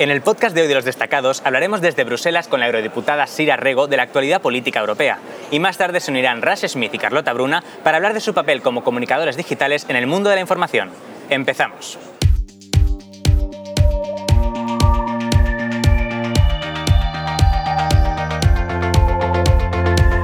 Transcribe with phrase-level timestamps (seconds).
[0.00, 3.58] En el podcast de hoy de los destacados hablaremos desde Bruselas con la eurodiputada Sira
[3.58, 5.18] Rego de la actualidad política europea.
[5.50, 8.62] Y más tarde se unirán Rush Smith y Carlota Bruna para hablar de su papel
[8.62, 10.88] como comunicadores digitales en el mundo de la información.
[11.28, 11.98] Empezamos.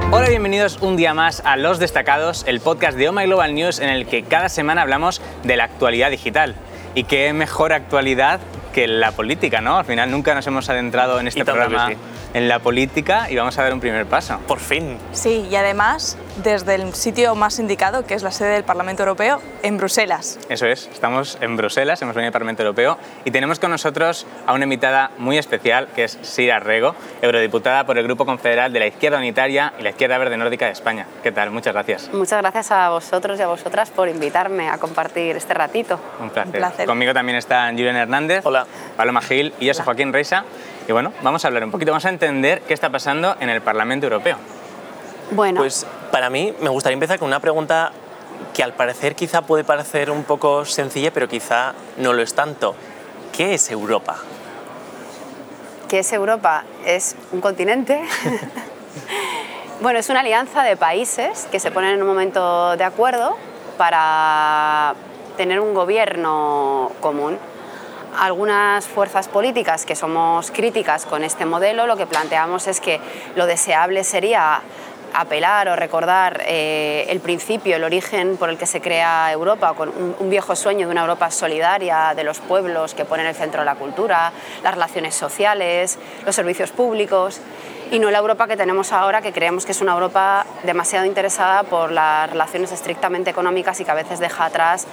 [0.09, 3.89] Hola, bienvenidos un día más a Los Destacados, el podcast de Oh Global News en
[3.89, 6.55] el que cada semana hablamos de la actualidad digital.
[6.95, 8.39] Y qué mejor actualidad
[8.77, 9.79] que la política, ¿no?
[9.79, 11.93] Al final nunca nos hemos adentrado en este programa
[12.35, 14.37] en la política y vamos a dar un primer paso.
[14.47, 14.99] Por fin.
[15.13, 19.41] Sí, y además desde el sitio más indicado, que es la sede del Parlamento Europeo,
[19.63, 20.39] en Bruselas.
[20.49, 24.53] Eso es, estamos en Bruselas, hemos venido al Parlamento Europeo y tenemos con nosotros a
[24.53, 28.87] una invitada muy especial, que es Sira Rego, eurodiputada por el Grupo Confederal de la
[28.87, 31.07] Izquierda Unitaria y la Izquierda Verde Nórdica de España.
[31.23, 31.51] ¿Qué tal?
[31.51, 32.09] Muchas gracias.
[32.13, 35.99] Muchas gracias a vosotros y a vosotras por invitarme a compartir este ratito.
[36.19, 36.47] Un placer.
[36.47, 36.85] Un placer.
[36.85, 38.65] Conmigo también están Julián Hernández, Hola.
[38.95, 40.43] Paloma Gil y yo soy Joaquín Reisa.
[40.87, 43.61] Y bueno, vamos a hablar un poquito, vamos a entender qué está pasando en el
[43.61, 44.37] Parlamento Europeo.
[45.31, 47.91] Bueno, Pues para mí me gustaría empezar con una pregunta
[48.53, 52.75] que al parecer quizá puede parecer un poco sencilla, pero quizá no lo es tanto.
[53.31, 54.17] ¿Qué es Europa?
[55.87, 56.63] ¿qué es Europa?
[56.85, 58.01] Es un continente.
[59.81, 63.37] bueno, es una alianza de países que se ponen en un momento de acuerdo
[63.77, 64.95] para
[65.37, 67.37] tener un gobierno común.
[68.19, 72.99] Algunas fuerzas políticas que somos críticas con este modelo lo que planteamos es que
[73.35, 74.61] lo deseable sería
[75.17, 79.89] apelar o recordar eh, el principio, el origen por el que se crea Europa, con
[79.89, 83.63] un, un, viejo sueño de una Europa solidaria, de los pueblos que ponen el centro
[83.63, 84.31] la cultura,
[84.63, 87.41] las relaciones sociales, los servicios públicos,
[87.91, 91.63] y no la Europa que tenemos ahora, que creemos que es una Europa demasiado interesada
[91.63, 94.85] por las relaciones estrictamente económicas y que a veces deja atrás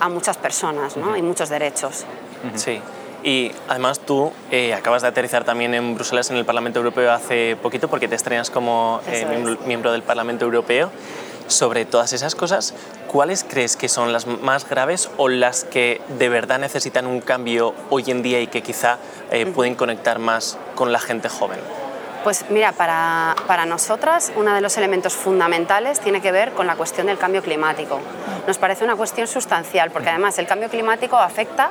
[0.00, 1.16] a muchas personas ¿no?
[1.16, 2.04] y muchos derechos.
[2.54, 2.80] Sí.
[3.24, 7.56] Y además tú eh, acabas de aterrizar también en Bruselas, en el Parlamento Europeo, hace
[7.62, 10.90] poquito, porque te estrenas como eh, miembro, miembro del Parlamento Europeo.
[11.46, 12.72] Sobre todas esas cosas,
[13.08, 17.74] ¿cuáles crees que son las más graves o las que de verdad necesitan un cambio
[17.90, 18.98] hoy en día y que quizá
[19.30, 21.58] eh, pueden conectar más con la gente joven?
[22.24, 26.76] Pues mira, para, para, nosotras uno de los elementos fundamentales tiene que ver con la
[26.76, 28.00] cuestión del cambio climático.
[28.46, 31.70] Nos parece una cuestión sustancial porque además el cambio climático afecta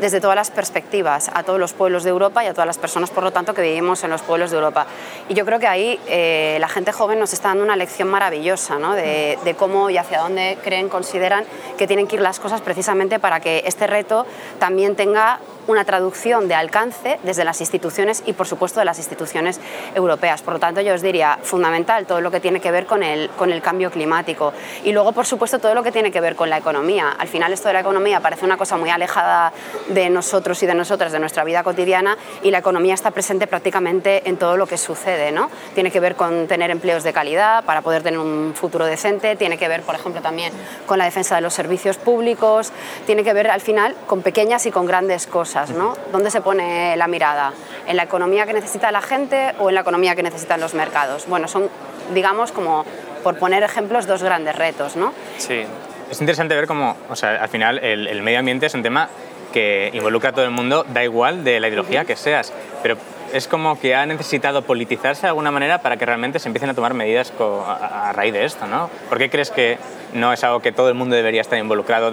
[0.00, 3.10] desde todas las perspectivas a todos los pueblos de Europa y a todas las personas,
[3.10, 4.86] por lo tanto, que vivimos en los pueblos de Europa.
[5.28, 8.78] Y yo creo que ahí eh, la gente joven nos está dando una lección maravillosa
[8.78, 8.94] ¿no?
[8.94, 11.44] de, de, cómo y hacia dónde creen, consideran
[11.78, 14.26] que tienen que ir las cosas precisamente para que este reto
[14.58, 19.60] también tenga una traducción de alcance desde las instituciones y, por supuesto, de las instituciones
[19.94, 20.42] europeas.
[20.42, 23.30] Por lo tanto, yo os diría, fundamental todo lo que tiene que ver con el,
[23.30, 24.52] con el cambio climático.
[24.84, 27.14] Y luego, por supuesto, todo lo que tiene que ver con la economía.
[27.18, 29.52] Al final, esto de la economía parece una cosa muy alejada
[29.88, 34.28] de nosotros y de nosotras, de nuestra vida cotidiana, y la economía está presente prácticamente
[34.28, 35.32] en todo lo que sucede.
[35.32, 35.50] ¿no?
[35.74, 39.58] Tiene que ver con tener empleos de calidad para poder tener un futuro decente, tiene
[39.58, 40.52] que ver, por ejemplo, también
[40.86, 42.72] con la defensa de los servicios públicos,
[43.06, 45.70] tiene que ver, al final, con pequeñas y con grandes cosas.
[45.70, 45.96] ¿no?
[46.12, 47.52] ¿Dónde se pone la mirada?
[47.86, 51.26] ¿En la economía que necesita la gente o en la economía que necesitan los mercados?
[51.26, 51.68] Bueno, son,
[52.14, 52.84] digamos, como
[53.22, 55.12] por poner ejemplos, dos grandes retos, ¿no?
[55.38, 55.64] Sí.
[56.10, 59.08] Es interesante ver cómo, o sea, al final, el, el medio ambiente es un tema
[59.56, 62.52] que involucra a todo el mundo, da igual de la ideología que seas,
[62.82, 62.98] pero
[63.32, 66.74] es como que ha necesitado politizarse de alguna manera para que realmente se empiecen a
[66.74, 68.90] tomar medidas a, a raíz de esto, ¿no?
[69.08, 69.78] ¿Por qué crees que
[70.12, 72.12] no es algo que todo el mundo debería estar involucrado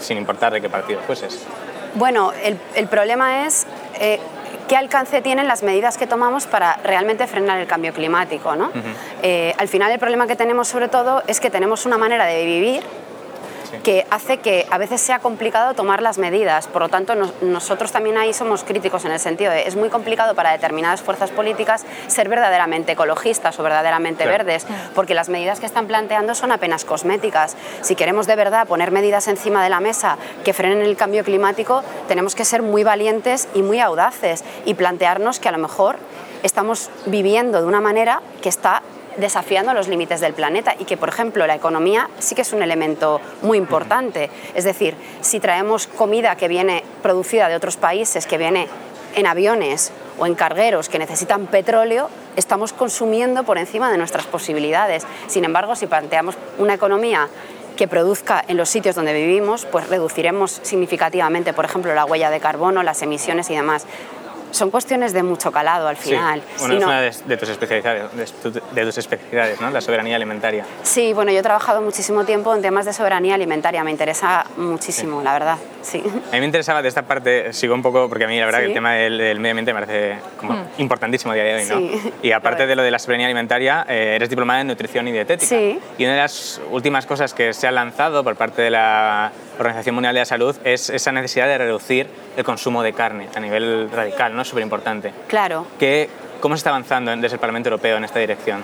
[0.00, 1.46] sin importar de qué partido fueses?
[1.94, 3.66] Bueno, el, el problema es
[3.98, 4.20] eh,
[4.68, 8.54] qué alcance tienen las medidas que tomamos para realmente frenar el cambio climático.
[8.54, 8.66] ¿no?
[8.66, 8.94] Uh -huh.
[9.22, 12.44] eh, al final el problema que tenemos sobre todo es que tenemos una manera de
[12.44, 12.82] vivir
[13.70, 13.78] sí.
[13.78, 16.66] que hace que a veces sea complicado tomar las medidas.
[16.66, 19.88] Por lo tanto, nos, nosotros también ahí somos críticos en el sentido de es muy
[19.88, 24.44] complicado para determinadas fuerzas políticas ser verdaderamente ecologistas o verdaderamente claro.
[24.44, 27.56] verdes, porque las medidas que están planteando son apenas cosméticas.
[27.82, 31.82] Si queremos de verdad poner medidas encima de la mesa que frenen el cambio climático,
[32.08, 35.96] tenemos que ser muy valientes y muy audaces y plantearnos que a lo mejor
[36.42, 38.82] estamos viviendo de una manera que está
[39.16, 42.62] desafiando los límites del planeta y que, por ejemplo, la economía sí que es un
[42.62, 44.30] elemento muy importante.
[44.54, 48.68] Es decir, si traemos comida que viene producida de otros países, que viene
[49.14, 55.06] en aviones o en cargueros que necesitan petróleo, estamos consumiendo por encima de nuestras posibilidades.
[55.26, 57.28] Sin embargo, si planteamos una economía
[57.76, 62.40] que produzca en los sitios donde vivimos, pues reduciremos significativamente, por ejemplo, la huella de
[62.40, 63.86] carbono, las emisiones y demás.
[64.50, 66.42] Son cuestiones de mucho calado al final.
[66.56, 66.66] Sí.
[66.66, 68.32] Bueno, es una de, tus especialidades,
[68.74, 69.70] de, tus especialidades, ¿no?
[69.70, 70.64] La soberanía alimentaria.
[70.82, 75.22] Sí, bueno, yo he trabajado muchísimo tiempo en temas de soberanía alimentaria, me interesa muchísimo,
[75.22, 76.02] la verdad, sí.
[76.04, 78.60] A mí me interesaba de esta parte, sigo un poco, porque a mí la verdad
[78.60, 80.66] que el tema del, medio ambiente me parece como mm.
[80.78, 82.12] importantísimo a día de hoy, ¿no?
[82.22, 85.48] Y aparte de lo de la soberanía alimentaria, eh, eres diplomada en nutrición y dietética.
[85.48, 85.78] Sí.
[85.98, 89.94] Y una de las últimas cosas que se ha lanzado por parte de la Organización
[89.94, 93.90] Mundial de la Salud es esa necesidad de reducir el consumo de carne a nivel
[93.90, 94.44] radical, ¿no?
[94.44, 95.12] Súper importante.
[95.28, 95.66] Claro.
[96.40, 98.62] ¿Cómo se está avanzando desde el Parlamento Europeo en esta dirección?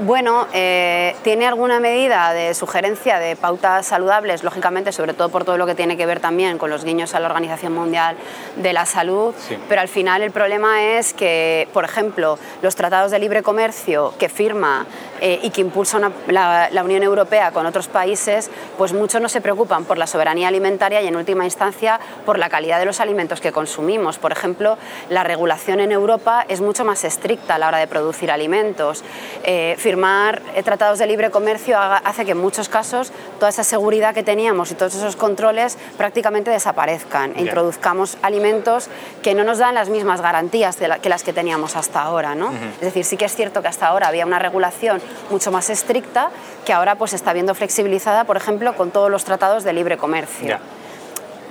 [0.00, 5.56] Bueno, eh, tiene alguna medida de sugerencia de pautas saludables, lógicamente, sobre todo por todo
[5.56, 8.16] lo que tiene que ver también con los guiños a la Organización Mundial
[8.56, 9.32] de la Salud,
[9.68, 14.28] pero al final el problema es que, por ejemplo, los tratados de libre comercio que
[14.28, 14.84] firma
[15.20, 19.40] eh, y que impulsa la, la, Unión Europea con otros países, pues muchos no se
[19.40, 23.40] preocupan por la soberanía alimentaria y en última instancia por la calidad de los alimentos
[23.40, 24.18] que consumimos.
[24.18, 24.76] Por ejemplo,
[25.08, 29.04] la regulación en Europa es mucho más estricta a la hora de producir alimentos.
[29.44, 34.14] Eh, firmar eh, tratados de libre comercio hace que en muchos casos toda esa seguridad
[34.14, 38.88] que teníamos y todos esos controles prácticamente desaparezcan e introduzcamos alimentos
[39.22, 42.34] que no nos dan las mismas garantías que las que teníamos hasta ahora.
[42.34, 42.50] ¿no?
[42.76, 46.30] Es decir, sí que es cierto que hasta ahora había una regulación mucho más estricta
[46.64, 50.60] que ahora pues está viendo flexibilizada, por ejemplo, con todos los tratados de libre comercio.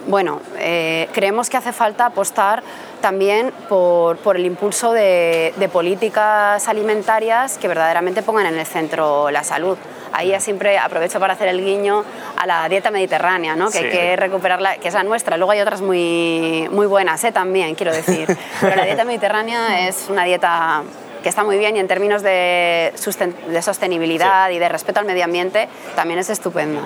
[0.08, 2.62] Bueno, eh, creemos que hace falta apostar
[3.00, 9.78] también por, el impulso de, políticas alimentarias que verdaderamente pongan en el centro la salud.
[10.12, 12.04] Ahí ya siempre aprovecho para hacer el guiño
[12.38, 13.72] a la dieta mediterránea, ¿no?
[13.72, 15.38] que hay que recuperarla, que es la nuestra.
[15.38, 17.32] Luego hay otras muy, muy buenas ¿eh?
[17.32, 18.28] también, quiero decir.
[18.62, 20.84] Pero la dieta mediterránea es una dieta
[21.24, 22.94] que está muy bien y en términos de,
[23.48, 26.82] de sostenibilidad y de respeto al medio ambiente también es estupendo.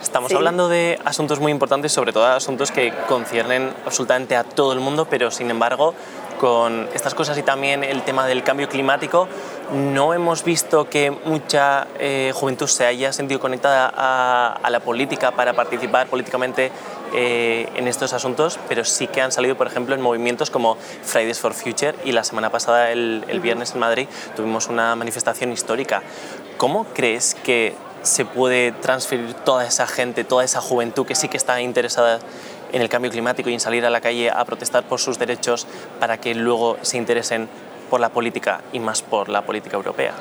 [0.00, 4.80] Estamos hablando de asuntos muy importantes, sobre todo asuntos que conciernen absolutamente a todo el
[4.80, 5.94] mundo, pero sin embargo
[6.38, 9.26] con estas cosas y también el tema del cambio climático,
[9.72, 15.54] no hemos visto que mucha eh, juventud se haya sentido conectada a, la política para
[15.54, 16.70] participar políticamente
[17.14, 21.40] eh, en estos asuntos, pero sí que han salido, por ejemplo, en movimientos como Fridays
[21.40, 26.02] for Future y la semana pasada, el, viernes en Madrid, tuvimos una manifestación histórica.
[26.56, 31.36] ¿Cómo crees que se puede transferir toda esa gente, toda esa juventud que sí que
[31.36, 32.20] está interesada
[32.72, 35.66] en el cambio climático y en salir a la calle a protestar por sus derechos
[35.98, 37.48] para que luego se interesen
[37.88, 40.12] por la política y más por la política europea?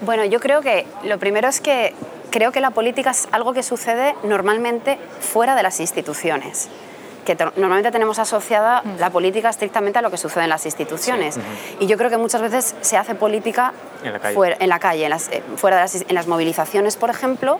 [0.00, 1.94] Bueno, yo creo que lo primero es que
[2.30, 6.68] creo que la política es algo que sucede normalmente fuera de las instituciones
[7.24, 9.00] que normalmente tenemos asociada mm.
[9.00, 11.38] la política estrictamente a lo que sucede en las instituciones.
[11.80, 13.72] Y yo creo que muchas veces se hace política
[14.04, 16.26] en la calle, fuera, en, la calle, en las, eh, fuera de las, en las
[16.26, 17.58] movilizaciones, por ejemplo,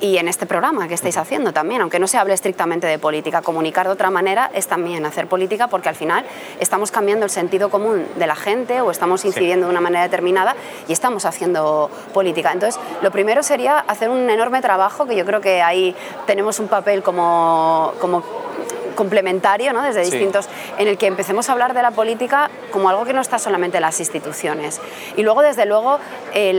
[0.00, 3.42] y en este programa que estáis haciendo también, aunque no se hable estrictamente de política,
[3.42, 6.24] comunicar de otra manera es también hacer política porque al final
[6.60, 10.54] estamos cambiando el sentido común de la gente o estamos incidiendo de una manera determinada
[10.86, 12.52] y estamos haciendo política.
[12.52, 15.94] Entonces, lo primero sería hacer un enorme trabajo, que yo creo que ahí
[16.26, 18.22] tenemos un papel como, como
[18.98, 19.82] complementario, ¿no?
[19.82, 23.20] desde distintos, en el que empecemos a hablar de la política como algo que no
[23.20, 24.80] está solamente en las instituciones.
[25.16, 26.00] Y luego, desde luego,
[26.34, 26.58] eh,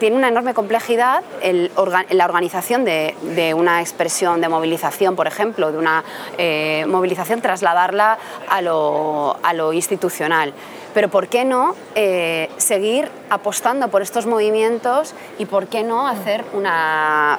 [0.00, 1.70] tiene una enorme complejidad el,
[2.10, 6.02] la organización de, de, una expresión de movilización, por ejemplo, de una
[6.38, 8.18] eh, movilización, trasladarla
[8.48, 10.52] a lo, a lo institucional
[10.92, 16.42] pero ¿por qué no eh, seguir apostando por estos movimientos y por qué no hacer
[16.54, 17.38] una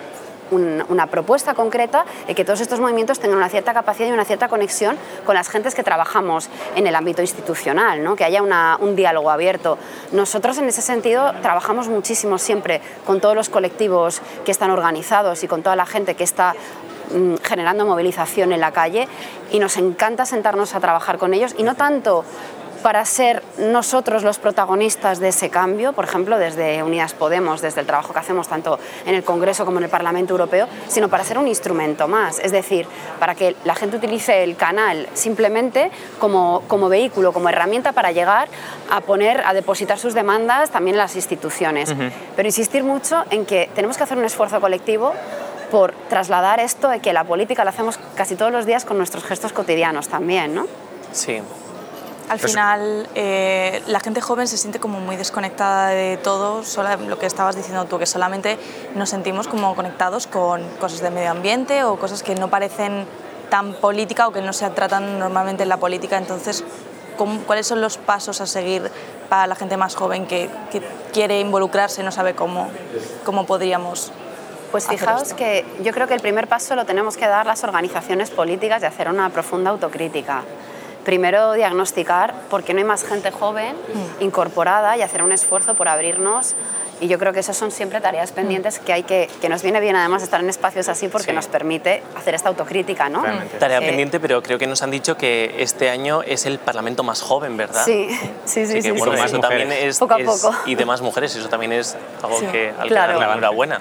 [0.51, 4.47] una propuesta concreta de que todos estos movimientos tengan una cierta capacidad y una cierta
[4.47, 8.15] conexión con las gentes que trabajamos en el ámbito institucional, ¿no?
[8.15, 9.77] que haya un diálogo abierto.
[10.11, 15.47] Nosotros en ese sentido trabajamos muchísimo siempre con todos los colectivos que están organizados y
[15.47, 16.55] con toda la gente que está
[17.13, 19.07] mm, generando movilización en la calle
[19.51, 22.23] y nos encanta sentarnos a trabajar con ellos y no tanto
[22.81, 27.87] para ser nosotros los protagonistas de ese cambio, por ejemplo, desde Unidas Podemos, desde el
[27.87, 31.37] trabajo que hacemos tanto en el Congreso como en el Parlamento Europeo, sino para ser
[31.37, 32.87] un instrumento más, es decir,
[33.19, 38.47] para que la gente utilice el canal simplemente como, como vehículo, como herramienta para llegar
[38.89, 41.93] a poner, a depositar sus demandas también en las instituciones.
[42.35, 45.13] Pero insistir mucho en que tenemos que hacer un esfuerzo colectivo
[45.71, 49.23] por trasladar esto de que la política la hacemos casi todos los días con nuestros
[49.23, 50.65] gestos cotidianos también, ¿no?
[51.11, 51.41] Sí,
[52.29, 57.17] al final, eh, la gente joven se siente como muy desconectada de todo, solo lo
[57.17, 58.57] que estabas diciendo tú, que solamente
[58.95, 63.05] nos sentimos como conectados con cosas de medio ambiente o cosas que no parecen
[63.49, 66.17] tan política o que no se tratan normalmente en la política.
[66.17, 66.65] Entonces,
[67.45, 68.91] ¿cuáles son los pasos a seguir
[69.29, 70.49] para la gente más joven que,
[71.13, 72.69] quiere involucrarse y no sabe cómo,
[73.25, 74.11] cómo podríamos
[74.71, 78.29] pues fijaos que yo creo que el primer paso lo tenemos que dar las organizaciones
[78.29, 80.43] políticas de hacer una profunda autocrítica
[81.07, 83.73] primero diagnosticar por qué no hay más gente joven
[84.19, 84.23] Mm.
[84.25, 86.53] incorporada y hacer un esfuerzo por abrirnos.
[86.99, 89.79] Y yo creo que esas son siempre tareas pendientes que hay que, que nos viene
[89.79, 91.35] bien además estar en espacios así porque Sí.
[91.35, 93.21] nos permite hacer esta autocrítica, ¿no?
[93.21, 93.57] Realmente.
[93.57, 97.03] Tarea Eh, pendiente, pero creo que nos han dicho que este año es el Parlamento
[97.03, 97.85] más joven, ¿verdad?
[97.85, 98.09] Sí,
[98.43, 98.73] sí, sí.
[98.73, 99.19] Así que, sí, bueno, sí.
[99.21, 100.53] más eso también es, Poco a es- poco.
[100.65, 102.47] Y de más mujeres, eso también es algo Sí.
[102.47, 103.13] que al que Claro.
[103.21, 103.79] enhorabuena.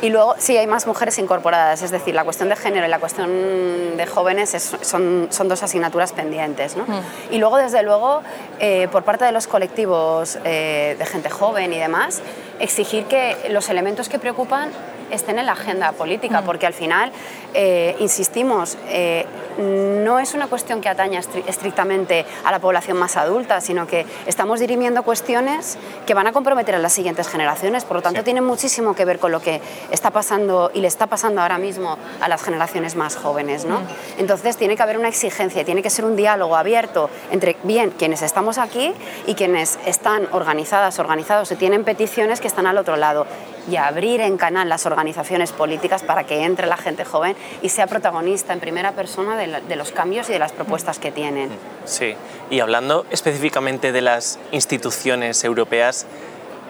[0.00, 3.00] Y luego sí hay más mujeres incorporadas, es decir, la cuestión de género y la
[3.00, 6.76] cuestión de jóvenes es- son, son dos asignaturas pendientes.
[6.76, 6.84] ¿no?
[7.30, 8.22] Y luego, desde luego,
[8.60, 12.20] eh, por parte de los colectivos eh, de gente joven y demás,
[12.60, 14.70] exigir que los elementos que preocupan
[15.10, 17.12] estén en la agenda política, porque al final,
[17.54, 19.26] eh, insistimos, eh,
[19.58, 24.06] no es una cuestión que ataña estri- estrictamente a la población más adulta, sino que
[24.26, 28.24] estamos dirimiendo cuestiones que van a comprometer a las siguientes generaciones, por lo tanto Sí.
[28.24, 29.60] tiene muchísimo que ver con lo que
[29.90, 33.64] está pasando y le está pasando ahora mismo a las generaciones más jóvenes.
[33.64, 33.80] ¿no?
[34.18, 38.22] Entonces tiene que haber una exigencia, tiene que ser un diálogo abierto entre bien quienes
[38.22, 38.92] estamos aquí
[39.26, 43.26] y quienes están organizadas, organizados y tienen peticiones que están al otro lado
[43.70, 47.86] y abrir en canal las organizaciones políticas para que entre la gente joven y sea
[47.86, 51.50] protagonista en primera persona de, la- de los cambios y de las propuestas que tienen.
[51.84, 52.14] Sí,
[52.50, 56.06] y hablando específicamente de las instituciones europeas,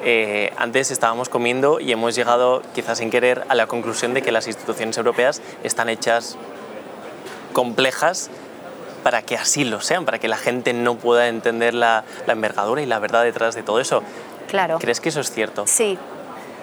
[0.04, 4.30] eh, antes estábamos comiendo y hemos llegado, quizás sin querer, a la conclusión de que
[4.32, 6.36] las instituciones europeas están hechas
[7.52, 8.30] complejas
[9.02, 12.82] para que así lo sean, para que la gente no pueda entender la, la envergadura
[12.82, 14.02] y la verdad detrás de todo eso.
[14.48, 14.78] Claro.
[14.78, 15.64] ¿Crees que eso es cierto?
[15.66, 15.98] Sí,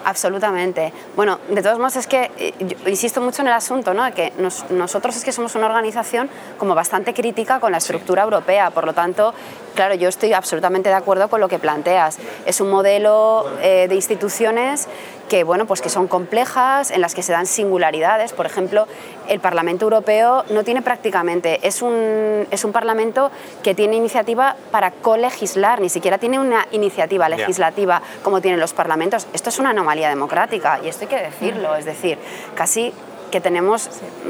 [0.06, 0.94] absolutamente.
[1.16, 4.12] Bueno, de todos modos es que eh, yo insisto mucho en el asunto, ¿no?
[4.14, 8.70] Que nos- nosotros es que somos una organización como bastante crítica con la estructura europea,
[8.70, 9.34] por lo tanto,
[9.74, 12.18] claro, yo estoy absolutamente de acuerdo con lo que planteas.
[12.46, 14.88] Es un modelo eh, de instituciones
[15.30, 18.34] que, bueno, pues que son complejas, en las que se dan singularidades.
[18.34, 18.88] Por ejemplo,
[19.28, 23.32] el Parlamento Europeo no tiene prácticamente, es un, es un Parlamento
[23.64, 29.28] que tiene iniciativa para colegislar, ni siquiera tiene una iniciativa legislativa como tienen los parlamentos.
[29.34, 32.18] Esto es una anomalía democrática y esto hay que decirlo, es decir,
[32.54, 32.94] casi
[33.32, 33.90] que tenemos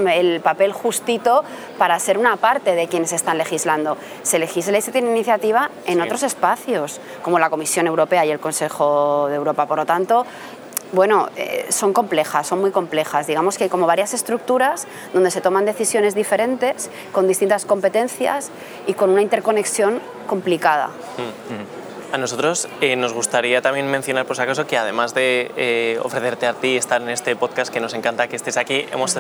[0.10, 1.44] el papel justito
[1.78, 3.98] para ser una parte de quienes están legislando.
[4.24, 6.02] Se legisla y se tiene iniciativa en Sí.
[6.02, 9.68] otros espacios, como la Comisión Europea y el Consejo de Europa.
[9.68, 10.26] Por lo tanto,
[10.96, 13.28] bueno, eh, son complejas, son muy complejas.
[13.28, 18.50] Digamos que hay como varias estructuras donde se toman decisiones diferentes, con distintas competencias
[18.88, 20.90] y con una interconexión complicada.
[22.16, 26.48] A nosotros eh, nos gustaría también mencionar, por si acaso, que además de eh, ofrecerte
[26.48, 29.18] a ti estar en este podcast, que nos encanta que estés aquí, hemos,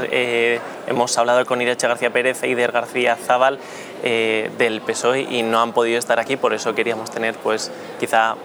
[0.87, 3.59] hemos hablado con Irache García Pérez e Ider García Zabal
[4.01, 8.35] eh, del PSOE y no han podido estar aquí, por eso queríamos tener, pues, quizá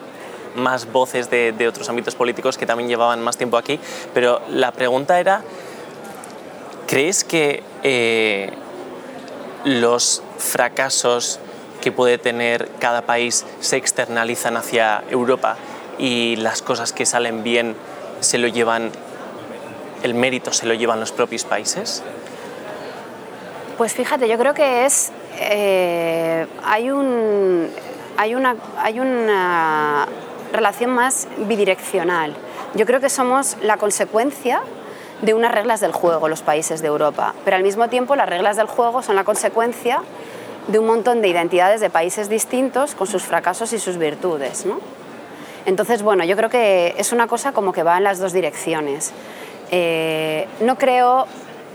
[0.54, 3.78] más voces de, otros ámbitos políticos que también llevaban más tiempo aquí.
[4.14, 5.42] Pero la pregunta era,
[6.86, 8.52] ¿crees que eh,
[9.64, 11.40] los fracasos
[11.80, 15.56] que puede tener cada país se externalizan hacia Europa
[15.98, 17.74] y las cosas que salen bien
[18.20, 18.90] se lo llevan,
[20.02, 22.02] el mérito se lo llevan los propios países?
[23.78, 25.10] Pues fíjate, yo creo que es.
[25.38, 27.70] eh, hay, un,
[28.18, 30.06] hay, una, hay una
[30.52, 32.34] relación más bidireccional.
[32.74, 34.62] Yo creo que somos la consecuencia
[35.22, 37.34] de unas reglas del juego, los países de Europa.
[37.44, 40.00] Pero al mismo tiempo, las reglas del juego son la consecuencia
[40.68, 44.66] de un montón de identidades de países distintos con sus fracasos y sus virtudes.
[44.66, 44.78] ¿no?
[45.66, 49.12] Entonces, bueno, yo creo que es una cosa como que va en las dos direcciones.
[49.70, 51.26] Eh, no creo,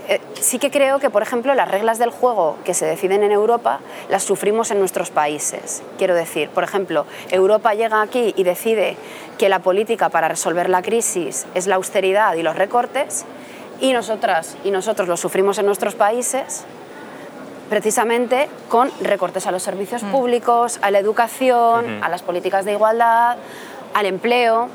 [0.08, 3.32] eh, sí que creo que, por ejemplo, las reglas del juego que se deciden en
[3.32, 5.82] Europa las sufrimos en nuestros países.
[5.98, 8.96] Quiero decir, por ejemplo, Europa llega aquí y decide
[9.38, 13.24] que la política para resolver la crisis es la austeridad y los recortes,
[13.80, 16.64] y nosotras y nosotros lo sufrimos en nuestros países
[17.68, 23.36] precisamente con recortes a los servicios públicos, a la educación, a las políticas de igualdad,
[23.94, 24.68] al empleo.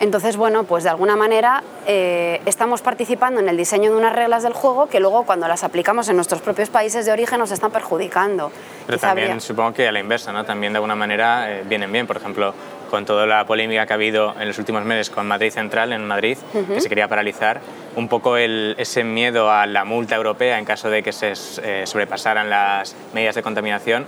[0.00, 4.42] Entonces, bueno, pues de alguna manera eh, estamos participando en el diseño de unas reglas
[4.42, 7.70] del juego que luego cuando las aplicamos en nuestros propios países de origen nos están
[7.70, 8.50] perjudicando.
[8.86, 10.42] Pero Quizá también habría- supongo que a la inversa, ¿no?
[10.44, 12.06] También de alguna manera eh, vienen bien.
[12.06, 12.54] Por ejemplo,
[12.90, 16.06] con toda la polémica que ha habido en los últimos meses con Madrid Central en
[16.08, 17.60] Madrid, que se quería paralizar,
[17.94, 21.82] un poco el- ese miedo a la multa europea en caso de que se eh,
[21.86, 24.06] sobrepasaran las medidas de contaminación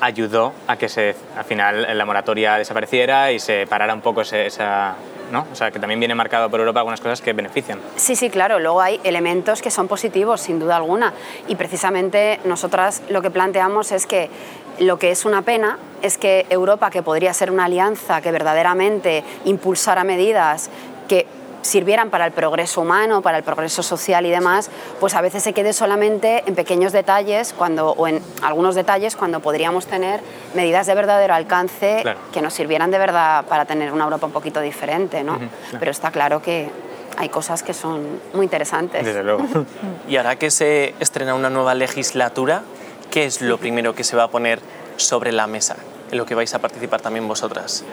[0.00, 4.46] ayudó a que se, al final la moratoria desapareciera y se parara un poco ese-
[4.46, 4.94] esa...
[5.30, 5.46] ¿no?
[5.52, 7.80] O sea, que también viene marcado por Europa algunas cosas que benefician.
[7.96, 8.58] Sí, sí, claro.
[8.58, 11.12] Luego hay elementos que son positivos, sin duda alguna.
[11.48, 14.30] Y precisamente nosotras lo que planteamos es que
[14.78, 19.24] lo que es una pena es que Europa, que podría ser una alianza que verdaderamente
[19.44, 20.70] impulsara medidas
[21.08, 21.26] que
[21.66, 24.70] sirvieran para el progreso humano, para el progreso social y demás,
[25.00, 29.40] pues a veces se quede solamente en pequeños detalles cuando, o en algunos detalles cuando
[29.40, 30.20] podríamos tener
[30.54, 34.60] medidas de verdadero alcance que nos sirvieran de verdad para tener una Europa un poquito
[34.60, 35.22] diferente.
[35.22, 35.38] ¿no?
[35.78, 36.70] Pero está claro que
[37.16, 39.04] hay cosas que son muy interesantes.
[39.04, 39.44] Desde luego.
[40.08, 42.62] y ahora que se estrena una nueva legislatura,
[43.10, 44.60] ¿qué es lo primero que se va a poner
[44.96, 45.76] sobre la mesa
[46.10, 47.84] en lo que vais a participar también vosotras?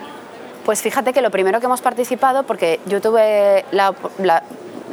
[0.64, 3.94] Pues fíjate que lo primero que hemos participado, porque yo tuve la,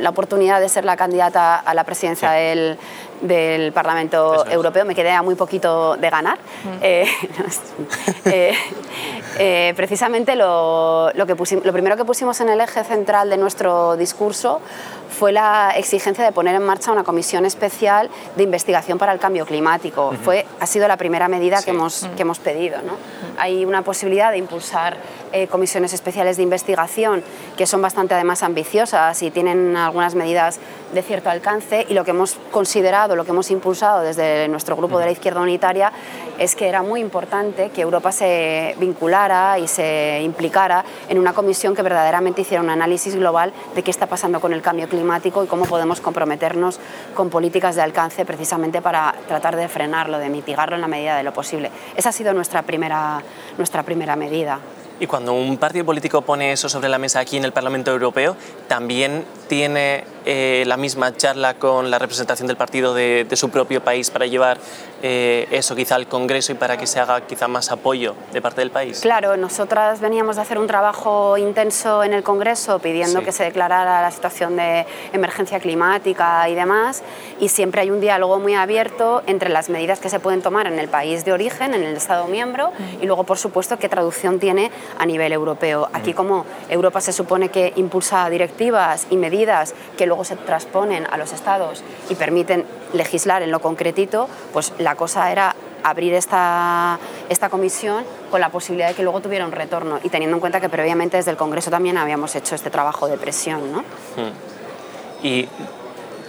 [0.07, 2.77] oportunidad de ser la candidata a la presidencia del,
[3.21, 6.39] del Parlamento Europeo, me quedé a muy poquito de ganar.
[6.81, 7.05] Eh,
[8.25, 8.53] eh,
[9.39, 13.95] eh, precisamente lo, lo, que lo primero que pusimos en el eje central de nuestro
[13.95, 14.59] discurso
[15.09, 19.45] fue la exigencia de poner en marcha una comisión especial de investigación para el cambio
[19.45, 20.13] climático.
[20.23, 22.81] fue, ha sido la primera medida que, hemos, que hemos pedido.
[22.81, 22.93] ¿no?
[23.37, 24.97] Hay una posibilidad de impulsar
[25.49, 27.23] comisiones especiales de investigación
[27.57, 30.59] que son bastante además ambiciosas y tienen algunas medidas
[30.93, 34.99] de cierto alcance y lo que hemos considerado, lo que hemos impulsado desde nuestro grupo
[34.99, 35.91] de la izquierda unitaria
[36.37, 41.75] es que era muy importante que Europa se vinculara y se implicara en una comisión
[41.75, 45.47] que verdaderamente hiciera un análisis global de qué está pasando con el cambio climático y
[45.47, 46.79] cómo podemos comprometernos
[47.13, 51.23] con políticas de alcance precisamente para tratar de frenarlo, de mitigarlo en la medida de
[51.23, 51.71] lo posible.
[51.95, 53.21] Esa ha sido nuestra primera,
[53.57, 54.59] nuestra primera medida.
[55.01, 58.35] Y cuando un partido político pone eso sobre la mesa aquí en el Parlamento Europeo,
[58.67, 64.11] también tiene eh, la misma charla con la representación del partido de, su propio país
[64.11, 64.59] para llevar
[65.01, 68.61] eh, eso quizá al Congreso y para que se haga quizá más apoyo de parte
[68.61, 68.99] del país?
[69.01, 74.03] Claro, nosotras veníamos de hacer un trabajo intenso en el Congreso pidiendo que se declarara
[74.03, 77.01] la situación de emergencia climática y demás
[77.39, 80.77] y siempre hay un diálogo muy abierto entre las medidas que se pueden tomar en
[80.77, 84.71] el país de origen, en el Estado miembro y luego por supuesto qué traducción tiene
[84.97, 85.89] a nivel europeo.
[85.93, 91.17] Aquí como Europa se supone que impulsa directivas y medidas que luego se transponen a
[91.17, 97.49] los estados y permiten legislar en lo concretito, pues la cosa era abrir esta, esta
[97.49, 100.69] comisión con la posibilidad de que luego tuviera un retorno y teniendo en cuenta que
[100.69, 103.71] previamente desde el Congreso también habíamos hecho este trabajo de presión.
[103.71, 103.83] ¿no?
[105.23, 105.47] Y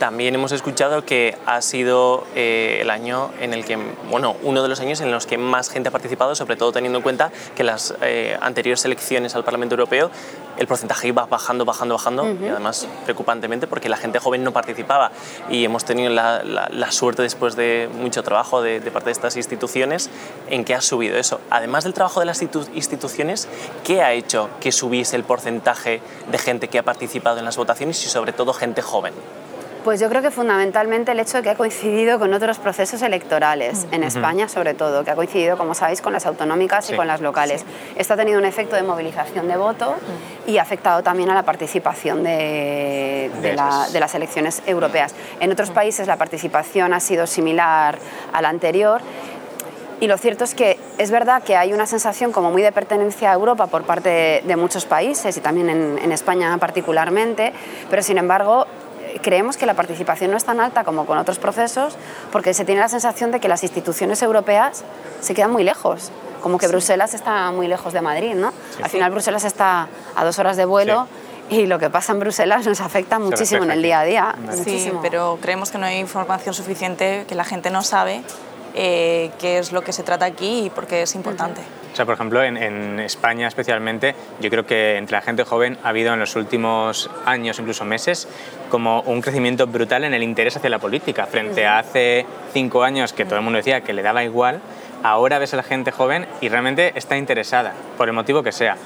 [0.03, 3.79] también hemos escuchado que ha sido eh, el año en el que,
[4.11, 6.99] bueno, uno de los años en los que más gente ha participado, sobre todo teniendo
[6.99, 10.11] en cuenta que las eh, anteriores elecciones al Parlamento Europeo
[10.59, 15.13] el porcentaje iba bajando, bajando, bajando, y además preocupantemente porque la gente joven no participaba
[15.49, 19.37] y hemos tenido la, la, suerte después de mucho trabajo de, de, parte de estas
[19.37, 20.11] instituciones
[20.51, 21.41] en que ha subido eso.
[21.49, 23.49] Además del trabajo de las instituciones,
[23.85, 28.05] ¿qué ha hecho que subiese el porcentaje de gente que ha participado en las votaciones
[28.05, 29.15] y sobre todo gente joven?
[29.85, 33.89] Pues yo creo que fundamentalmente el hecho de que ha coincidido con otros procesos electorales,
[33.91, 37.21] en España sobre todo, que ha coincidido, como sabéis, con las autonómicas y con las
[37.21, 37.65] locales.
[37.97, 39.97] Esto ha tenido un efecto de movilización de voto
[40.47, 43.29] y ha afectado también a la participación de,
[43.93, 45.17] las elecciones europeas.
[45.41, 47.99] En otros países la participación ha sido similar
[48.33, 49.01] a la anterior.
[49.99, 53.31] Y lo cierto es que es verdad que hay una sensación como muy de pertenencia
[53.31, 57.53] a Europa por parte de, muchos países y también en, en España particularmente,
[57.89, 58.67] pero sin embargo
[59.21, 61.97] creemos que la participación no es tan alta como con otros procesos
[62.31, 64.85] porque se tiene la sensación de que las instituciones europeas
[65.21, 68.53] se quedan muy lejos, como que Bruselas está muy lejos de Madrid, ¿no?
[68.83, 71.07] Al final Bruselas está a dos horas de vuelo.
[71.51, 74.35] Y lo que pasa en Bruselas nos afecta muchísimo en el día a día.
[74.65, 78.23] Sí, pero creemos que no hay información suficiente, que la gente no sabe
[78.75, 81.61] eh, qué es lo que se trata aquí y por qué es importante.
[81.93, 85.91] O sea, por ejemplo, en, España especialmente, yo creo que entre la gente joven ha
[85.91, 88.29] habido en los últimos años, incluso meses,
[88.73, 91.27] como un crecimiento brutal en el interés hacia la política.
[91.27, 94.63] Frente a hace cinco años que todo el mundo decía que le daba igual,
[95.03, 98.79] ahora ves a la gente joven y realmente está interesada, por el motivo que sea.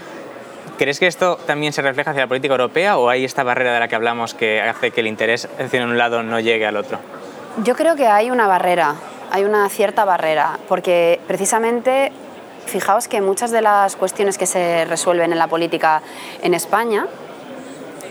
[0.76, 3.78] ¿Crees que esto también se refleja hacia la política europea o hay esta barrera de
[3.78, 6.98] la que hablamos que hace que el interés hacia un lado no llegue al otro?
[7.62, 8.96] Yo creo que hay una barrera,
[9.30, 12.10] hay una cierta barrera, porque precisamente
[12.66, 16.02] fijaos que muchas de las cuestiones que se resuelven en la política
[16.42, 17.06] en España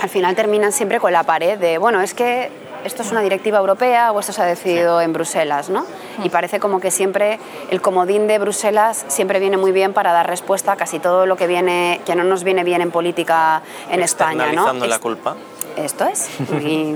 [0.06, 2.52] al final terminan siempre con la pared de, bueno, es que
[2.84, 5.84] esto es una directiva europea o esto se ha decidido en Bruselas, ¿no?
[6.24, 7.40] Y parece como que siempre
[7.72, 11.38] el comodín de Bruselas siempre viene muy bien para dar respuesta a casi todo lo
[11.38, 14.72] que viene que no nos viene bien en política en España, ¿no?
[14.74, 15.36] la culpa.
[15.76, 16.30] Esto es.
[16.52, 16.96] Mi,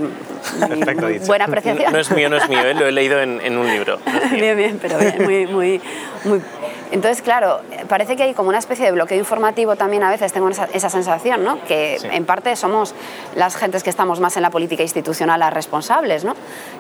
[1.26, 1.92] buena apreciación.
[1.92, 2.76] No, es mío, no es mío, ¿eh?
[2.76, 3.98] lo he leído en, un libro.
[4.32, 5.82] bien, bien, pero bien, muy, muy,
[6.26, 6.42] muy
[6.92, 10.50] entonces, claro, parece que hay como una especie de bloqueo informativo también a veces, tengo
[10.50, 11.64] esa, sensación, ¿no?
[11.66, 12.96] Que en parte somos
[13.36, 16.36] las gentes que estamos más en la política institucional las responsables, ¿no?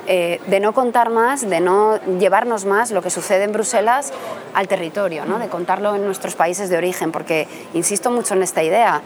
[0.07, 4.11] Eh, de no contar más, de no llevarnos más lo que sucede en Bruselas
[4.55, 5.37] al territorio, ¿no?
[5.37, 9.01] De contarlo en nuestros países de origen, porque insisto mucho en esta idea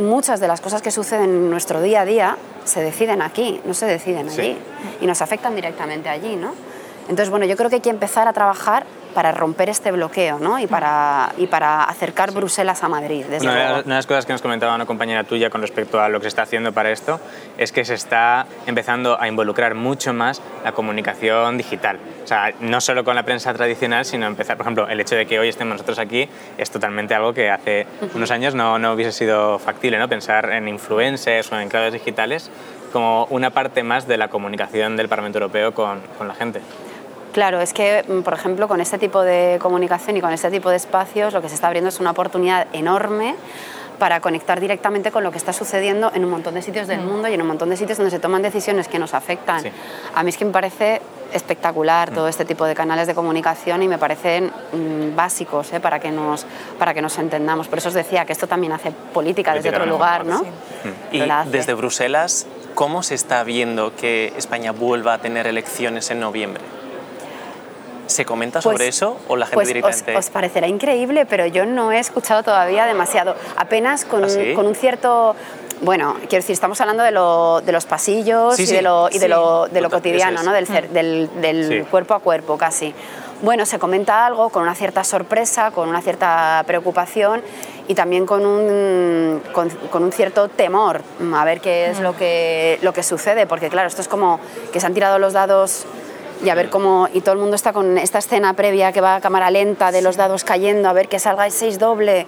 [0.00, 3.74] muchas de las cosas que suceden en nuestro día a día se deciden aquí, no
[3.74, 4.58] se deciden allí.
[5.00, 6.54] Y nos afectan directamente allí, ¿no?
[7.04, 10.58] Entonces, bueno, yo creo que hay que empezar a trabajar para romper este bloqueo ¿no?
[10.58, 13.24] y, para, y para acercar Bruselas a Madrid.
[13.24, 13.60] Desde luego.
[13.60, 16.24] una, de las cosas que nos comentaba una compañera tuya con respecto a lo que
[16.24, 17.20] se está haciendo para esto
[17.56, 21.98] es que se está empezando a involucrar mucho más la comunicación digital.
[22.24, 25.26] O sea, no solo con la prensa tradicional, sino empezar, por ejemplo, el hecho de
[25.26, 29.12] que hoy estemos nosotros aquí es totalmente algo que hace unos años no, no hubiese
[29.12, 30.08] sido factible, ¿no?
[30.08, 32.50] Pensar en influencers o en claves digitales
[32.92, 36.60] como una parte más de la comunicación del Parlamento Europeo con, con la gente.
[37.34, 40.70] Claro, es que, mm, por ejemplo, con este tipo de comunicación y con este tipo
[40.70, 43.34] de espacios, lo que se está abriendo es una oportunidad enorme
[43.98, 47.26] para conectar directamente con lo que está sucediendo en un montón de sitios del mundo
[47.26, 49.62] y en un montón de sitios donde se toman decisiones que nos afectan.
[49.62, 49.68] Sí.
[50.14, 53.88] A mí es que me parece espectacular todo este tipo de canales de comunicación y
[53.88, 55.80] me parecen mm, básicos ¿eh?
[55.80, 56.46] para, que nos,
[56.78, 57.66] para que nos entendamos.
[57.66, 60.38] Por eso os decía que esto también hace política desde otro lugar, ¿no?
[60.38, 60.92] sí.
[61.10, 66.62] Y desde Bruselas, ¿cómo se está viendo que España vuelva a tener elecciones en noviembre?
[68.06, 70.16] ¿Se comenta sobre Pues- eso o la gente pues os, directamente...?
[70.16, 73.34] os parecerá increíble, pero yo no he escuchado todavía demasiado.
[73.56, 74.52] Apenas con, ¿Ah, sí?
[74.54, 75.34] con un cierto...
[75.80, 78.74] Bueno, quiero decir, estamos hablando de, lo- de los pasillos Sí, y sí.
[78.76, 79.28] de lo, y de Sí.
[79.28, 80.46] lo, de lo cotidiano, es.
[80.46, 80.52] ¿no?
[80.52, 81.80] del, cer- del, del Sí.
[81.90, 82.94] cuerpo a cuerpo casi.
[83.42, 87.42] Bueno, se comenta algo con una cierta sorpresa, con una cierta preocupación
[87.88, 92.16] y también con un, con, con un cierto temor mm, a ver qué es lo,
[92.16, 94.38] que, lo que sucede, porque claro, esto es como
[94.72, 95.84] que se han tirado los dados
[96.44, 99.16] y a ver cómo y todo el mundo está con esta escena previa que va
[99.16, 102.26] a cámara lenta de los dados cayendo a ver que salga el 6 doble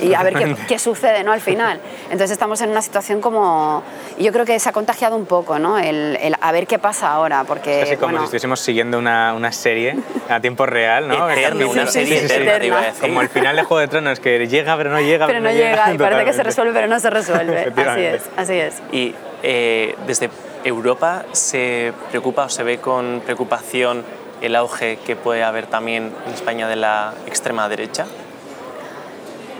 [0.00, 1.80] y a ver qué, qué sucede no al final.
[2.04, 3.82] Entonces estamos en una situación como
[4.18, 7.10] yo creo que se ha contagiado un poco no el, el a ver qué pasa
[7.12, 9.96] ahora porque Casi como bueno, si estuviésemos siguiendo una, una serie
[10.28, 11.28] a tiempo real, ¿no?
[11.30, 12.42] Eterna, Capítulo- una serie Sí, sí, sí.
[12.42, 12.92] eterna.
[13.00, 15.26] Como el final de Juego de Tronos, que llega pero no llega.
[15.26, 17.72] pero no llega y parece que se resuelve pero no se resuelve.
[17.76, 18.74] Así es así es.
[18.92, 20.30] Y eh, desde
[20.66, 24.04] Europa se preocupa o se ve con preocupación
[24.40, 28.06] el auge que puede haber también en España de la extrema derecha.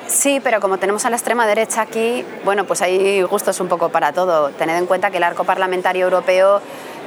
[0.09, 3.89] Sí, pero como tenemos a la extrema derecha aquí, bueno, pues hay gustos un poco
[3.89, 4.51] para todo.
[4.51, 6.61] Tened en cuenta que el arco parlamentario europeo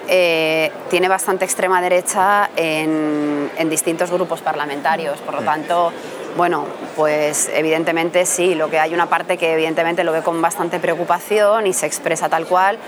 [0.07, 5.19] eh, tiene bastante extrema derecha en, en distintos grupos parlamentarios.
[5.19, 5.91] Por lo tanto,
[6.35, 10.79] bueno, pues evidentemente sí, lo que hay una parte que evidentemente lo ve con bastante
[10.79, 12.79] preocupación y se expresa tal cual.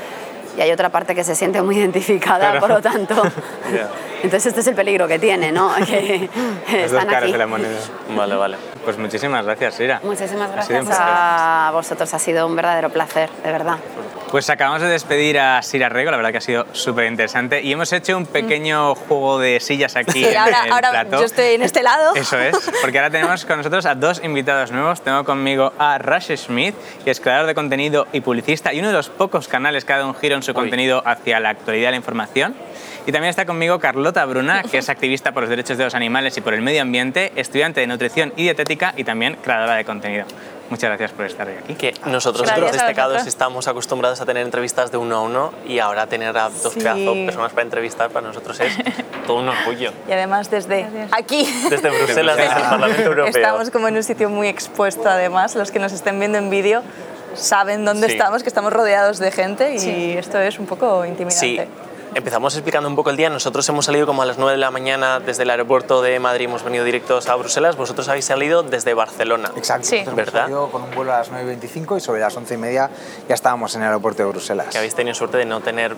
[0.58, 2.60] Y hay otra parte que se siente muy identificada, Claro.
[2.60, 3.22] por lo tanto.
[3.74, 3.88] Ya.
[4.24, 5.74] Entonces este es el peligro que tiene, ¿no?
[5.86, 7.32] Que Las dos están caras aquí.
[7.32, 7.80] de la moneda.
[8.16, 8.58] Vale, vale.
[8.84, 10.00] Pues muchísimas gracias, Sira.
[10.04, 13.78] Muchísimas gracias a vosotros, ha sido un verdadero placer, de verdad.
[14.30, 17.62] Pues acabamos de despedir a Sira Rego, la verdad que ha sido súper interesante.
[17.62, 21.20] Y hemos hecho un pequeño juego de sillas aquí Sí, en ahora, el ahora plató.
[21.20, 22.16] yo estoy en este lado.
[22.16, 25.02] Eso es, porque ahora tenemos con nosotros a dos invitados nuevos.
[25.02, 28.94] Tengo conmigo a Rush Smith, que es creador de contenido y publicista, y uno de
[28.94, 31.92] los pocos canales que ha dado un giro en su contenido hacia la actualidad y
[31.92, 32.56] la información.
[33.08, 36.38] Y también está conmigo Carlota Bruna, que es activista por los derechos de los animales
[36.38, 40.26] y por el medio ambiente, estudiante de nutrición y dietética y también creadora de contenido.
[40.70, 41.74] Muchas gracias por estar hoy aquí.
[41.76, 45.54] Que nosotros Gracias los a destacados estamos acostumbrados a tener entrevistas de uno a uno
[45.68, 46.80] y ahora tener a dos Sí.
[46.80, 48.78] pedazos personas para entrevistar para nosotros es
[49.28, 49.92] todo un orgullo.
[50.08, 51.46] Y además desde aquí.
[51.70, 53.26] Desde Bruselas, desde el Parlamento Europeo.
[53.26, 55.56] Estamos como en un sitio muy expuesto además.
[55.56, 56.84] Los que nos estén viendo en vídeo
[57.36, 58.14] saben dónde Sí.
[58.14, 60.16] estamos, que estamos rodeados de gente y Sí.
[60.18, 61.68] esto es un poco Sí, intimidante.
[62.16, 63.30] empezamos explicando un poco el día.
[63.30, 66.46] Nosotros hemos salido como a las 9 de la mañana desde el aeropuerto de Madrid,
[66.46, 67.76] hemos venido directos a Bruselas.
[67.78, 69.52] Vosotros habéis salido desde Barcelona.
[69.56, 69.88] Exacto.
[69.88, 70.04] Sí.
[70.14, 70.16] ¿Verdad?
[70.16, 72.90] hemos salido con un vuelo a las 9.25 y sobre las 11 y media
[73.30, 74.68] ya estábamos en el aeropuerto de Bruselas.
[74.68, 75.96] Que habéis tenido suerte de no tener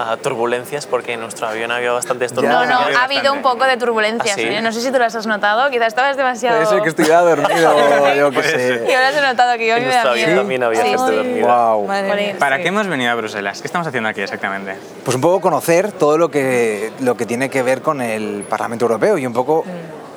[0.00, 2.32] ah, turbulencias porque en nuestro avión había bastantes.
[2.32, 2.68] No, turbulencias.
[2.68, 3.16] no, hay ha bastante.
[3.18, 4.36] habido un poco de turbulencias.
[4.36, 4.46] ¿Ah, sí?
[4.48, 4.62] ¿eh?
[4.62, 6.56] No sé si tú las has notado, quizás estabas demasiado...
[6.56, 8.84] Puede ser que estuviera dormido, yo qué sé.
[8.88, 10.36] Y ahora se ha notado que yo En me nuestro da miedo.
[10.36, 10.88] también había Sí.
[10.88, 11.46] gente dormida.
[11.74, 11.86] Wow.
[11.86, 12.26] Madre Jolín.
[12.26, 12.36] mía.
[12.38, 12.62] ¿Para Sí.
[12.62, 13.60] qué hemos venido a Bruselas?
[13.60, 14.76] ¿Qué estamos haciendo aquí exactamente?
[15.04, 18.86] Pues un poco conocer todo lo que, lo que tiene que ver con el Parlamento
[18.86, 19.64] Europeo y un poco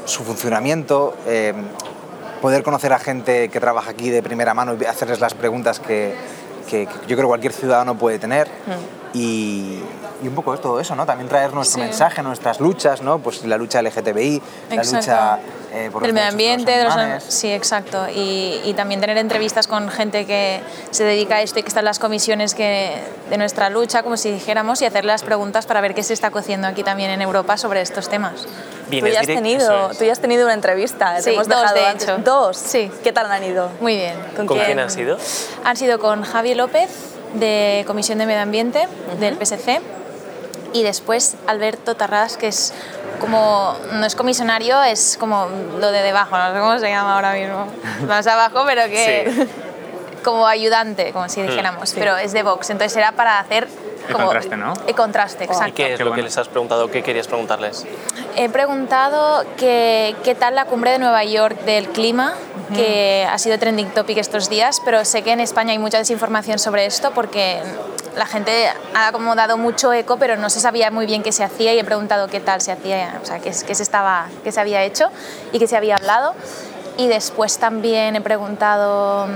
[0.05, 1.53] su funcionamiento, eh,
[2.41, 6.13] poder conocer a gente que trabaja aquí de primera mano y hacerles las preguntas que,
[6.69, 8.47] que- que yo creo cualquier ciudadano puede tener.
[9.13, 9.80] Y,
[10.23, 11.05] y un poco de todo eso, ¿no?
[11.05, 11.86] También traer nuestro Sí.
[11.86, 13.19] mensaje, nuestras luchas, ¿no?
[13.19, 14.97] Pues la lucha LGTBI, la Exacto.
[14.97, 15.39] lucha
[15.73, 17.23] eh, por del medio ambiente, de los animales.
[17.27, 18.07] sí, exacto.
[18.07, 21.79] Y, y también tener entrevistas con gente que se dedica a esto y que está
[21.79, 25.81] en las comisiones que, de nuestra lucha, como si dijéramos, y hacer las preguntas para
[25.81, 28.43] ver qué se está cociendo aquí también en Europa sobre estos temas.
[28.43, 29.97] Tú Vienes ya, has direct- tenido, es.
[29.97, 31.15] tú ya has tenido una entrevista.
[31.15, 32.03] te Sí, hemos dos, dejado de antes.
[32.07, 32.17] hecho.
[32.19, 32.57] ¿Dos?
[32.57, 32.91] Sí.
[33.03, 33.69] ¿Qué tal han ido?
[33.81, 34.15] Muy bien.
[34.36, 35.17] ¿Con quién han sido?
[35.63, 36.89] Han sido con Javi López,
[37.33, 38.88] de Comisión de Medio Ambiente,
[39.19, 39.81] del PSC,
[40.73, 42.73] y después Alberto Tarrás, que es
[43.19, 45.47] como, no es comisionario, es como
[45.79, 47.67] lo de debajo, no sé cómo se llama ahora mismo,
[48.07, 49.47] más abajo, pero que
[50.23, 53.67] como ayudante, como si dijéramos, pero es de Vox, entonces era para hacer
[54.07, 54.73] El como contraste, ¿no?
[54.87, 55.73] El contraste, ¿Y exacto.
[55.75, 56.21] qué es Qué lo bueno.
[56.21, 56.89] que les has preguntado?
[56.91, 57.85] ¿Qué querías preguntarles?
[58.35, 62.33] He preguntado que- qué tal la cumbre de Nueva York del clima,
[62.75, 66.57] que ha sido trending topic estos días, pero sé que en España hay mucha desinformación
[66.59, 67.61] sobre esto porque
[68.15, 71.43] la gente ha como dado mucho eco, pero no se sabía muy bien qué se
[71.43, 74.51] hacía y he preguntado qué tal se hacía, o sea, qué, qué se, estaba, qué
[74.51, 75.09] se había hecho
[75.51, 76.33] y qué se había hablado.
[76.97, 79.27] Y después también he preguntado...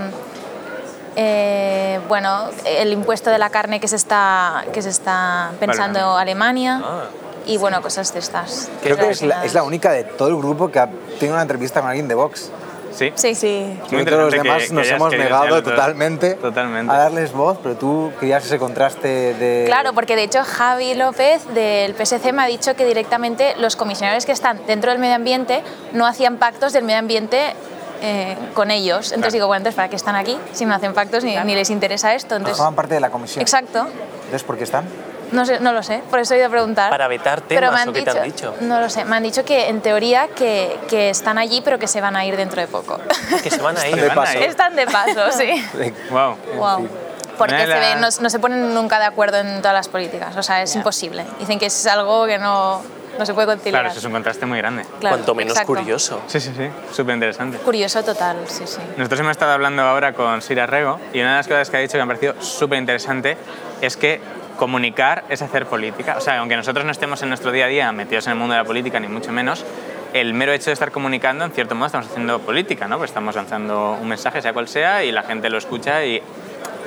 [1.19, 6.21] eh, bueno, el impuesto de la carne que se está, que se está pensando Vale.
[6.21, 7.03] Alemania Ah.
[7.47, 8.69] y bueno, cosas de estas.
[8.83, 10.87] Creo que es la, es la única de todo el grupo que ha
[11.19, 12.51] tenido una entrevista con alguien de Vox.
[12.93, 13.11] Sí.
[13.15, 13.79] Sí, Sí.
[13.91, 16.91] Muy que todos los demás que- que nos hayas hemos negado totalmente, Totalmente.
[16.93, 19.65] a darles voz, pero tú querías ese contraste de...
[19.67, 24.25] Claro, porque de hecho Javi López del PSC me ha dicho que directamente los comisionarios
[24.25, 25.61] que están dentro del medio ambiente
[25.93, 27.53] no hacían pactos del medio ambiente
[28.01, 29.07] eh, con ellos.
[29.11, 29.31] Entonces Claro.
[29.33, 32.13] digo, bueno, entonces ¿para qué están aquí si no hacen pactos ni, ni les interesa
[32.13, 32.35] esto?
[32.35, 33.41] Entonces, Forman parte de la comisión.
[33.41, 33.87] exacto.
[34.15, 34.85] Entonces, ¿por qué están?
[35.31, 36.89] No, sé, no lo sé, por eso he ido a preguntar.
[36.89, 38.55] Para vetar Pero temas, me han ¿o qué te han dicho?
[38.61, 41.87] No lo sé, me han dicho que en teoría que, que están allí pero que
[41.89, 42.97] se van a ir dentro de poco.
[43.43, 43.95] Que se van a ir.
[43.97, 44.37] De van a paso.
[44.37, 44.43] ir.
[44.45, 45.65] Están de paso, sí.
[46.11, 46.37] Wow.
[46.55, 46.89] Wow.
[47.37, 50.35] Porque de se ve- no, no se ponen nunca de acuerdo en todas las políticas,
[50.37, 51.25] o sea, es imposible.
[51.39, 52.81] Dicen que es algo que no,
[53.17, 53.81] no se puede conciliar.
[53.81, 54.83] Claro, eso es un contraste muy grande.
[54.99, 55.73] Claro, Cuanto menos exacto.
[55.73, 56.21] curioso.
[56.27, 56.69] Sí, sí, sí.
[56.91, 57.57] Súper interesante.
[57.59, 58.79] Curioso total, sí, sí.
[58.97, 61.79] Nosotros hemos estado hablando ahora con Sira Rego y una de las cosas que ha
[61.79, 63.37] dicho que me ha parecido súper interesante
[63.81, 64.21] es que
[64.57, 66.15] comunicar es hacer política.
[66.17, 68.53] O sea, aunque nosotros no estemos en nuestro día a día metidos en el mundo
[68.53, 69.63] de la política, ni mucho menos,
[70.13, 72.97] el mero hecho de estar comunicando, en cierto modo, estamos haciendo política, ¿no?
[72.97, 76.21] Pues estamos lanzando un mensaje, sea cual sea, y la gente lo escucha y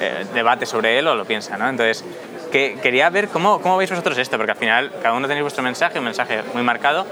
[0.00, 1.68] eh, debate sobre él o lo piensa, ¿no?
[1.68, 2.04] Entonces,
[2.50, 5.62] que, quería ver cómo, cómo veis vosotros esto, porque al final cada uno tenéis vuestro
[5.62, 7.06] mensaje, un mensaje muy marcado.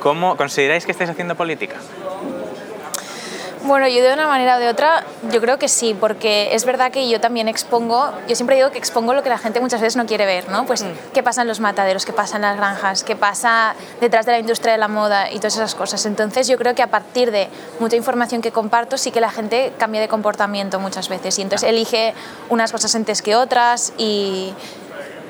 [0.00, 1.76] ¿Cómo consideráis que estáis haciendo política?
[3.64, 6.90] Bueno, yo de una manera o de otra, yo creo que sí, porque es verdad
[6.90, 9.94] que yo también expongo, yo siempre digo que expongo lo que la gente muchas veces
[9.94, 10.66] no quiere ver, ¿no?
[10.66, 14.32] Pues qué pasa en los mataderos, qué pasa en las granjas, qué pasa detrás de
[14.32, 16.04] la industria de la moda y todas esas cosas.
[16.06, 17.48] Entonces yo creo que a partir de
[17.78, 21.38] mucha información que comparto, sí que la gente cambia de comportamiento muchas veces.
[21.38, 22.14] Y entonces elige
[22.50, 24.54] unas cosas antes que otras y,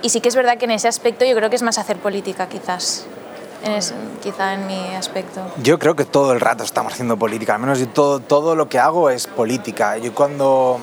[0.01, 1.99] y sí que es verdad que en ese aspecto yo creo que es más hacer
[1.99, 3.05] política quizás,
[3.65, 5.41] es- quizá en mi aspecto.
[5.63, 8.69] Yo creo que todo el rato estamos haciendo política, al menos yo todo, todo lo
[8.69, 9.97] que hago es política.
[9.99, 10.79] Yo cuando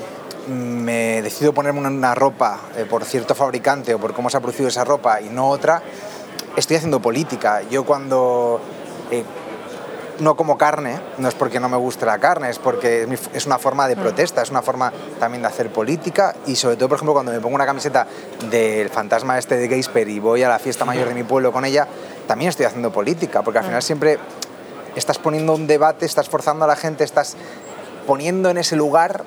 [0.48, 4.68] me decido ponerme una- ropa eh, por cierto fabricante o por cómo se ha producido
[4.70, 5.82] esa ropa y no otra,
[6.56, 7.62] estoy haciendo política.
[7.70, 8.60] Yo cuando
[9.12, 9.24] eh,
[10.20, 13.58] no como carne, no es porque no me guste la carne, es porque es, una
[13.58, 17.13] forma de protesta, es una forma también de hacer política y sobre todo, por ejemplo,
[17.13, 18.06] cuando me pongo una camiseta
[18.50, 21.63] del fantasma este de Geisper y voy a la fiesta mayor de mi pueblo con
[21.63, 21.88] ella,
[22.30, 24.20] también estoy haciendo política, porque al final siempre
[24.96, 27.36] estás poniendo un debate, estás forzando a la gente, estás
[28.06, 29.24] poniendo en ese lugar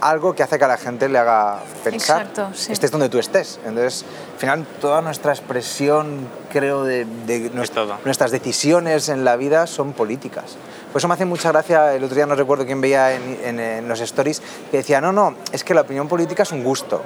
[0.00, 2.72] algo que hace que a la gente le haga pensar, Exacto, sí.
[2.72, 3.60] estés donde tú estés.
[3.66, 9.92] Entonces, al final, toda nuestra expresión, creo, de, de nuestras decisiones en la vida son
[9.92, 10.56] políticas.
[10.90, 13.60] Por eso me hace mucha gracia, el otro día no recuerdo quién veía en, en-
[13.60, 14.40] en los stories,
[14.70, 17.02] que decía, no, no, es que la opinión política es un gusto.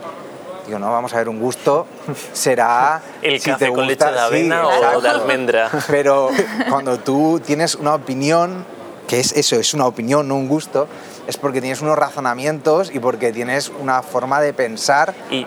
[0.67, 1.87] Digo, no, vamos a ver, un gusto
[2.33, 3.01] será...
[3.23, 5.01] El si café te con gusta- leche de sí, avena o exacto.
[5.01, 5.71] de almendra.
[5.89, 6.31] Pero
[6.69, 8.65] cuando tú tienes una opinión,
[9.07, 10.89] que es eso, es una opinión, no un gusto,
[11.29, 15.15] es porque tienes unos razonamientos y porque tienes una forma de pensar.
[15.31, 15.47] Y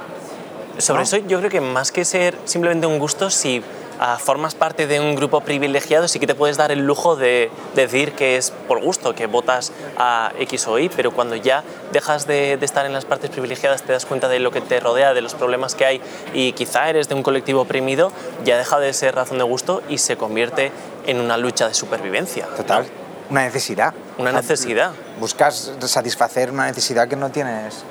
[0.78, 1.04] sobre ¿No?
[1.04, 3.62] eso yo creo que más que ser simplemente un gusto, si
[4.00, 7.52] ah, formas parte de un grupo privilegiado, sí que te puedes dar el lujo de,
[7.76, 12.28] decir que es por gusto, que votas a X o Y, pero cuando ya dejas
[12.28, 15.14] de, de estar en las partes privilegiadas, te das cuenta de lo que te rodea,
[15.14, 16.02] de los problemas que hay
[16.34, 18.12] y quizá eres de un colectivo oprimido,
[18.44, 20.72] ya deja de ser razón de gusto y se convierte
[21.06, 22.48] en una lucha de supervivencia.
[22.56, 22.86] Total,
[23.30, 23.94] una necesidad.
[24.18, 24.92] Una necesidad.
[25.20, 27.84] Buscas satisfacer una necesidad que no tienes,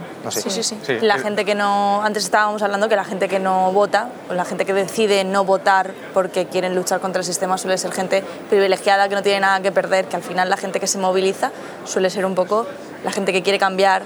[0.00, 0.04] ¿no?
[0.24, 0.42] No sé.
[0.42, 0.78] Sí, sí, sí.
[0.84, 0.98] Sí.
[1.00, 4.44] La gente que no, antes estábamos hablando que la gente que no vota, o la
[4.44, 9.08] gente que decide no votar porque quieren luchar contra el sistema suele ser gente privilegiada
[9.08, 11.50] que no tiene nada que perder, que al final la gente que se moviliza
[11.84, 12.66] suele ser un poco
[13.04, 14.02] la gente que quiere cambiar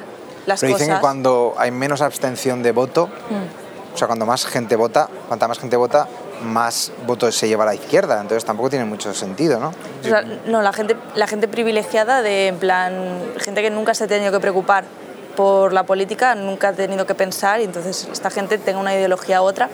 [0.47, 0.87] las Pero cosas.
[0.87, 3.95] dicen que cuando hay menos abstención de voto, Mm.
[3.95, 6.07] o sea, cuando más gente vota, cuanta más gente vota,
[6.43, 8.19] más votos se lleva a la izquierda.
[8.21, 9.69] Entonces tampoco tiene mucho sentido, ¿no?
[9.69, 12.95] O sea, no, la gente, la gente privilegiada de, en plan,
[13.39, 14.85] gente que nunca se ha tenido que preocupar
[15.41, 19.41] por la política, nunca ha tenido que pensar y entonces esta gente tenga una ideología
[19.41, 19.71] u otra,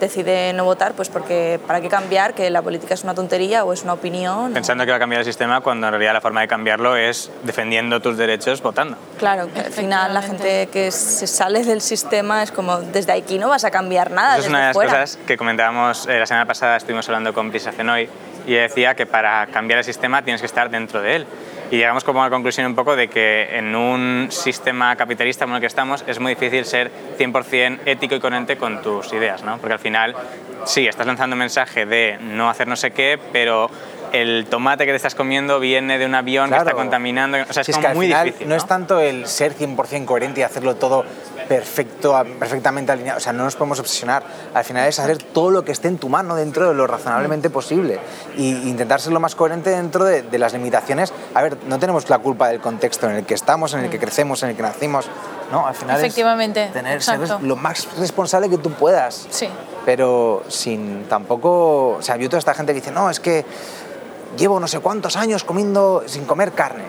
[0.00, 3.72] decide no votar, pues porque para qué cambiar, que la política es una tontería o
[3.72, 4.50] es una opinión.
[4.50, 6.96] o- Pensando que va a cambiar el sistema cuando en realidad la forma de cambiarlo
[6.96, 8.96] es defendiendo tus derechos votando.
[9.16, 13.38] Claro, que al final la gente que se sale del sistema es como, desde aquí
[13.38, 14.90] no vas a cambiar nada, es una de las fuera.
[14.90, 18.08] cosas que comentábamos eh, la semana pasada, estuvimos hablando con Prisa Fenoy
[18.48, 21.26] y decía que para cambiar el sistema tienes que estar dentro de él.
[21.74, 25.56] Y llegamos como a la conclusión un poco de que en un sistema capitalista como
[25.56, 29.58] el que estamos es muy difícil ser 100% ético y coherente con tus ideas, ¿no?
[29.58, 30.14] Porque al final,
[30.66, 33.68] sí, estás lanzando un mensaje de no hacer no sé qué, pero
[34.12, 37.38] el tomate que te estás comiendo viene de un avión que está contaminando.
[37.50, 38.48] O sea, es, como muy difícil.
[38.48, 38.54] ¿no?
[38.54, 41.04] es tanto el ser 100% coherente y hacerlo todo
[41.48, 43.18] perfecto, perfectamente alineado.
[43.18, 44.22] O sea, no nos podemos obsesionar.
[44.52, 47.50] Al final es hacer todo lo que esté en tu mano dentro de lo razonablemente
[47.50, 48.00] posible
[48.36, 51.12] e intentar ser lo más coherente dentro de, las limitaciones.
[51.34, 53.98] A ver, no tenemos la culpa del contexto en el que estamos, en el que
[53.98, 55.06] crecemos, en el que nacimos.
[55.52, 59.26] No, al final Efectivamente, es tener, ser lo más responsable que tú puedas.
[59.30, 59.48] Sí.
[59.84, 61.96] Pero sin tampoco...
[61.98, 63.44] O sea, hay toda esta gente que dice, no, es que
[64.36, 66.84] llevo no sé cuántos años comiendo sin comer carne.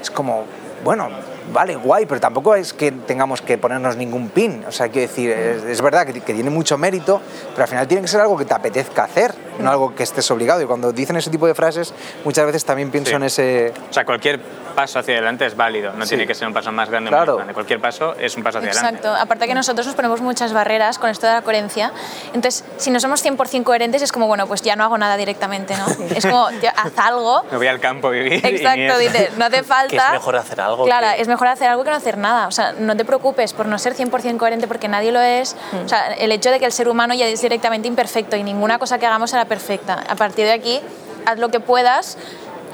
[0.00, 0.44] Es como,
[0.84, 1.08] bueno,
[1.52, 4.64] vale, guay, pero tampoco es que tengamos que ponernos ningún pin.
[4.66, 8.08] O sea, quiero decir, es, verdad que, tiene mucho mérito, pero al final tiene que
[8.08, 10.62] ser algo que te apetezca hacer, no algo que estés obligado.
[10.62, 11.92] Y cuando dicen ese tipo de frases,
[12.24, 13.72] muchas veces también pienso en ese...
[13.90, 14.40] O sea, cualquier
[14.72, 17.26] paso hacia adelante es válido, no tiene que ser un paso más grande o más
[17.26, 17.54] grande.
[17.54, 19.00] Cualquier paso es un paso hacia adelante.
[19.00, 21.92] Exacto, aparte que nosotros nos ponemos muchas barreras con esto de la coherencia,
[22.32, 25.74] entonces si no somos 100% coherentes es como, bueno, pues ya no hago nada directamente,
[25.76, 25.86] ¿no?
[26.14, 27.44] Es como, haz algo.
[27.50, 28.44] Me voy al campo a vivir.
[28.44, 30.06] Exacto, dice, no hace falta.
[30.06, 30.84] es mejor hacer algo.
[30.84, 32.46] Claro, es mejor hacer algo que no hacer nada.
[32.46, 35.56] O sea, no te preocupes por no ser 100% coherente porque nadie lo es.
[35.84, 38.78] O sea, el hecho de que el ser humano ya es directamente imperfecto y ninguna
[38.78, 40.02] cosa que hagamos será perfecta.
[40.08, 40.80] A partir de aquí,
[41.26, 42.16] haz lo que puedas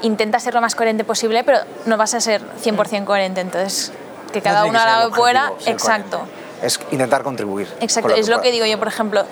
[0.01, 3.41] intenta ser lo más coherente posible, pero no vas a ser 100% coherente.
[3.41, 3.91] Entonces,
[4.31, 6.21] que cada uno haga lo que fuera, exacto.
[6.61, 7.67] Es intentar contribuir.
[7.81, 9.25] Exacto, es lo que digo yo, por ejemplo,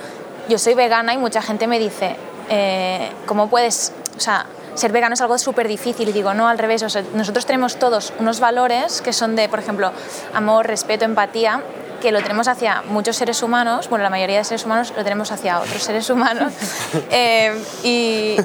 [0.50, 2.18] yo soy vegana y mucha gente me dice,
[2.50, 6.10] eh, ¿cómo puedes, o sea, ser vegano es algo súper difícil?
[6.10, 6.84] Y digo, no, al revés,
[7.14, 9.92] nosotros tenemos todos unos valores que son de, por ejemplo,
[10.34, 11.62] amor, respeto, empatía,
[12.02, 15.32] que lo tenemos hacia muchos seres humanos, bueno, la mayoría de seres humanos lo tenemos
[15.32, 16.54] hacia otros seres humanos,
[17.12, 18.38] eh, y,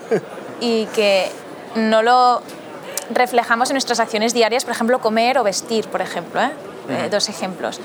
[0.61, 1.31] y que
[1.75, 2.43] no lo
[3.11, 6.53] reflejamos en nuestras acciones diarias, por ejemplo, comer o vestir, por ejemplo, ¿eh?
[6.89, 7.81] Eh, dos ejemplos.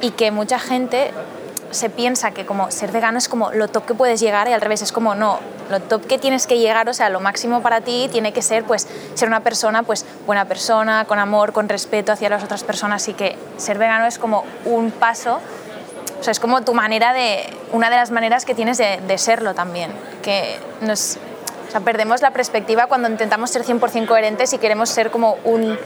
[0.00, 1.10] Y que mucha gente
[1.76, 4.60] se piensa que como ser vegano es como lo top que puedes llegar y al
[4.60, 5.38] revés es como no,
[5.70, 8.64] lo top que tienes que llegar, o sea, lo máximo para ti tiene que ser
[8.64, 13.06] pues ser una persona pues buena persona, con amor, con respeto hacia las otras personas
[13.08, 15.40] y que ser vegano es como un paso,
[16.18, 19.54] o sea, es como tu manera de, una de las maneras que tienes de, serlo
[19.54, 21.18] también, que nos
[21.84, 25.78] perdemos la perspectiva cuando intentamos ser 100% coherentes y queremos ser como un...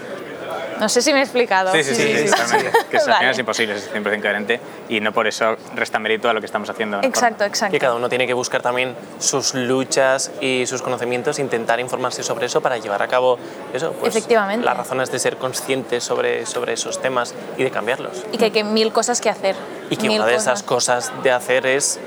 [0.81, 1.73] No sé si me he explicado.
[1.73, 2.57] Sí, sí, sí, sí,
[2.91, 6.33] que al final es imposible ser 100% coherente y no por eso resta mérito a
[6.33, 7.01] lo que estamos haciendo.
[7.03, 7.77] Exacto, exacto.
[7.77, 12.47] Y cada uno tiene que buscar también sus luchas y sus conocimientos, intentar informarse sobre
[12.47, 13.39] eso para llevar a cabo
[13.73, 14.65] eso, pues, Efectivamente.
[14.65, 18.25] las razones de ser conscientes sobre, sobre esos temas y de cambiarlos.
[18.33, 19.57] Y que hay que mil cosas que hacer.
[19.91, 22.01] Y que una de esas cosas de hacer es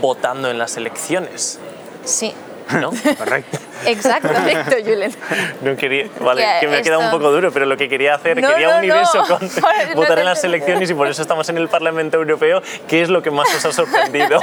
[0.00, 1.58] votando en las elecciones.
[2.04, 2.34] Sí,
[2.74, 2.90] ¿no?
[3.18, 3.58] Correcto.
[3.86, 5.14] Exacto, perfecto, Julen.
[5.62, 8.40] No quería, vale, que, me ha quedado un poco duro, pero lo que quería hacer,
[8.40, 9.50] quería unir eso con
[9.94, 12.62] votar en las elecciones y por eso estamos en el Parlamento Europeo.
[12.88, 14.40] ¿Qué es lo que más os ha sorprendido?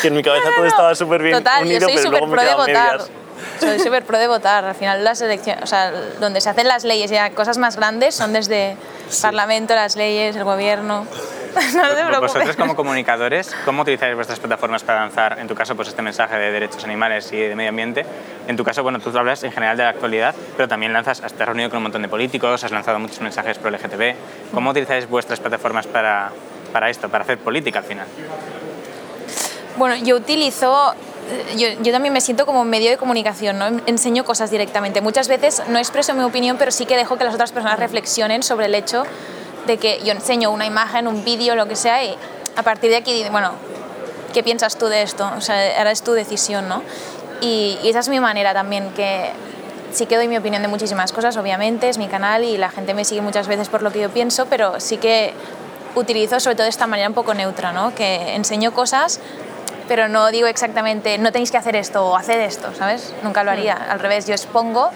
[0.00, 2.32] que en mi cabeza todo estaba súper bien Total, unido, yo soy pero luego me
[2.32, 2.98] pro de votar.
[2.98, 3.10] medias.
[3.60, 4.64] Soy súper pro de votar.
[4.64, 8.14] Al final las elecciones, o sea, donde se hacen las leyes y cosas más grandes
[8.14, 8.76] son desde el
[9.22, 11.06] Parlamento, las leyes, el gobierno.
[11.74, 12.20] no te preocupes.
[12.20, 16.36] Vosotros como comunicadores, ¿cómo utilizáis vuestras plataformas para lanzar, en tu caso, pues este mensaje
[16.36, 18.04] de derechos animales y de medio ambiente?
[18.48, 21.32] En tu caso, bueno, tú hablas en general de la actualidad, pero también lanzas, has
[21.38, 24.14] reunido con un montón de políticos, has lanzado muchos mensajes pro LGTB.
[24.52, 26.32] ¿Cómo utilizáis vuestras plataformas para,
[26.72, 28.06] para esto, para hacer política al final?
[29.76, 30.94] Bueno, yo utilizo
[31.56, 33.66] yo, yo, también me siento como medio de comunicación, ¿no?
[33.86, 35.00] enseño cosas directamente.
[35.00, 38.42] Muchas veces no expreso mi opinión, pero sí que dejo que las otras personas reflexionen
[38.42, 39.04] sobre el hecho
[39.66, 42.16] de que yo enseño una imagen, un vídeo, lo que sea, y
[42.56, 43.52] a partir de aquí, bueno,
[44.32, 45.30] ¿qué piensas tú de esto?
[45.36, 46.82] O sea, ahora es tu decisión, ¿no?
[47.40, 49.30] Y, y esa es mi manera también, que
[49.92, 52.94] sí que doy mi opinión de muchísimas cosas, obviamente, es mi canal y la gente
[52.94, 55.32] me sigue muchas veces por lo que yo pienso, pero sí que
[55.94, 57.94] utilizo sobre todo de esta manera un poco neutra, ¿no?
[57.94, 59.20] Que enseño cosas
[59.88, 63.14] pero no digo exactamente, no tenéis que hacer esto o hacer esto, ¿sabes?
[63.22, 63.74] Nunca lo haría.
[63.74, 64.90] Al revés, yo expongo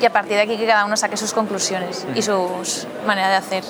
[0.00, 2.48] y a partir de aquí que cada uno saque sus conclusiones y su
[3.06, 3.64] manera de hacer.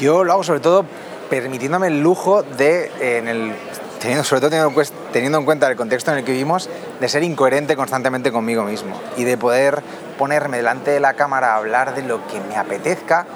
[0.00, 0.84] Yo lo hago sobre todo
[1.28, 3.54] permitiéndome el lujo de, en el,
[4.00, 6.68] teniendo, sobre todo teniendo, teniendo en cuenta el contexto en el que vivimos,
[7.00, 9.82] de ser incoherente constantemente conmigo mismo y de poder
[10.18, 13.26] ponerme delante de la cámara a hablar de lo que me apetezca,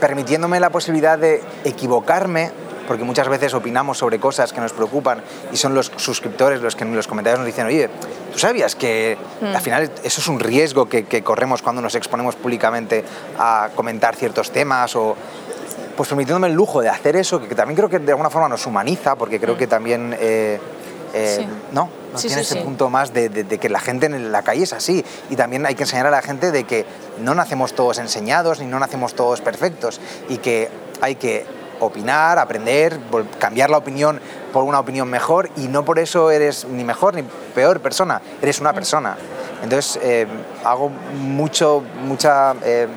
[0.00, 2.50] permitiéndome la posibilidad de equivocarme
[2.86, 5.22] porque muchas veces opinamos sobre cosas que nos preocupan
[5.52, 7.88] y son los suscriptores los que en los comentarios nos dicen, oye,
[8.32, 13.04] ¿tú sabías que al final eso es un riesgo que, corremos cuando nos exponemos públicamente
[13.38, 15.16] a comentar ciertos temas o
[15.96, 18.66] pues permitiéndome el lujo de hacer eso, que, también creo que de alguna forma nos
[18.66, 20.58] humaniza, porque creo que también eh,
[21.12, 21.46] eh, Sí.
[21.72, 24.42] no, Sí, tiene sí, ese punto más de, de- de que la gente en la
[24.42, 25.04] calle es así.
[25.30, 26.84] Y también hay que enseñar a la gente de que
[27.20, 30.68] no nacemos todos enseñados ni no nacemos todos perfectos y que
[31.02, 31.44] hay que
[31.86, 32.98] opinar, aprender,
[33.38, 34.20] cambiar la opinión
[34.52, 37.22] por una opinión mejor y no por eso eres ni mejor ni
[37.54, 39.16] peor persona, eres una persona.
[39.62, 40.26] Entonces eh,
[40.64, 42.54] hago mucho, mucha...
[42.64, 42.88] eh,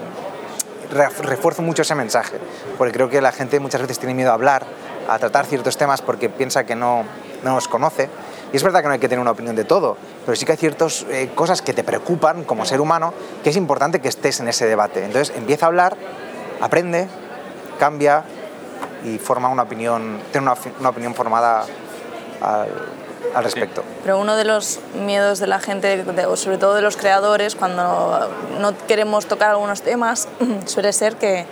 [0.92, 2.38] ref- refuerzo mucho ese mensaje,
[2.78, 4.66] porque creo que la gente muchas veces tiene miedo a hablar,
[5.08, 7.04] a tratar ciertos temas porque piensa que no,
[7.44, 8.10] no nos conoce.
[8.54, 10.54] Y es verdad que no hay que tener una opinión de todo, pero sí que
[10.54, 13.14] hay ciertas eh, cosas que te preocupan como ser humano
[13.44, 15.04] que es importante que estés en ese debate.
[15.04, 15.98] Entonces empieza a hablar,
[16.62, 17.08] aprende,
[17.80, 18.24] cambia
[19.06, 21.66] y forma una opinión, tiene una, una opinión formada
[22.42, 22.68] al,
[23.34, 23.84] al respecto.
[24.04, 27.56] Pero uno de los miedos de la gente, de- o sobre todo de los creadores,
[27.56, 28.30] cuando
[28.60, 30.28] no queremos tocar algunos temas,
[30.66, 31.46] suele ser que,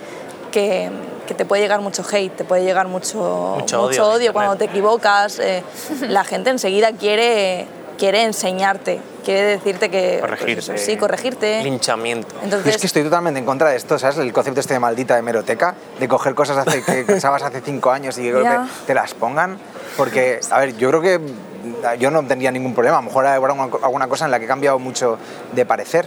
[0.50, 0.90] que,
[1.26, 5.38] que te puede llegar mucho hate, te puede llegar mucho, Mucho odio cuando te equivocas.
[5.38, 5.62] eh,
[6.02, 7.66] la gente enseguida quiere,
[7.98, 10.18] quiere enseñarte, quiere decirte que...
[10.20, 10.74] pues Corregirte.
[10.74, 11.62] eso, sí, corregirte.
[11.62, 12.28] Linchamiento.
[12.34, 14.18] Yo Entonces, es que estoy totalmente en contra de esto, ¿sabes?
[14.18, 18.18] El concepto este de maldita hemeroteca, de coger cosas hace, que pensabas hace cinco años
[18.18, 18.66] y que Ya.
[18.86, 19.58] te las pongan.
[19.96, 21.20] Porque, a ver, yo creo que
[21.98, 22.98] yo no tendría ningún problema.
[22.98, 25.18] A lo mejor habrá alguna, alguna cosa en la que he cambiado mucho
[25.52, 26.06] de parecer.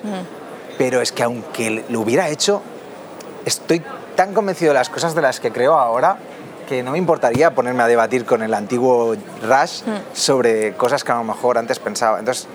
[0.77, 2.61] Pero es que aunque lo hubiera hecho,
[3.45, 3.81] estoy
[4.15, 6.17] tan convencido de las cosas de las que creo ahora
[6.67, 9.81] que no me importaría ponerme a debatir con el antiguo Rush
[10.13, 12.19] sobre cosas que a lo mejor antes pensaba.
[12.19, 12.47] Entonces,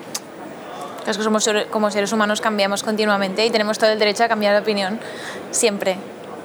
[1.07, 4.55] Es que somos como seres humanos cambiamos continuamente y tenemos todo el derecho a cambiar
[4.55, 5.01] de opinión
[5.51, 5.97] siempre,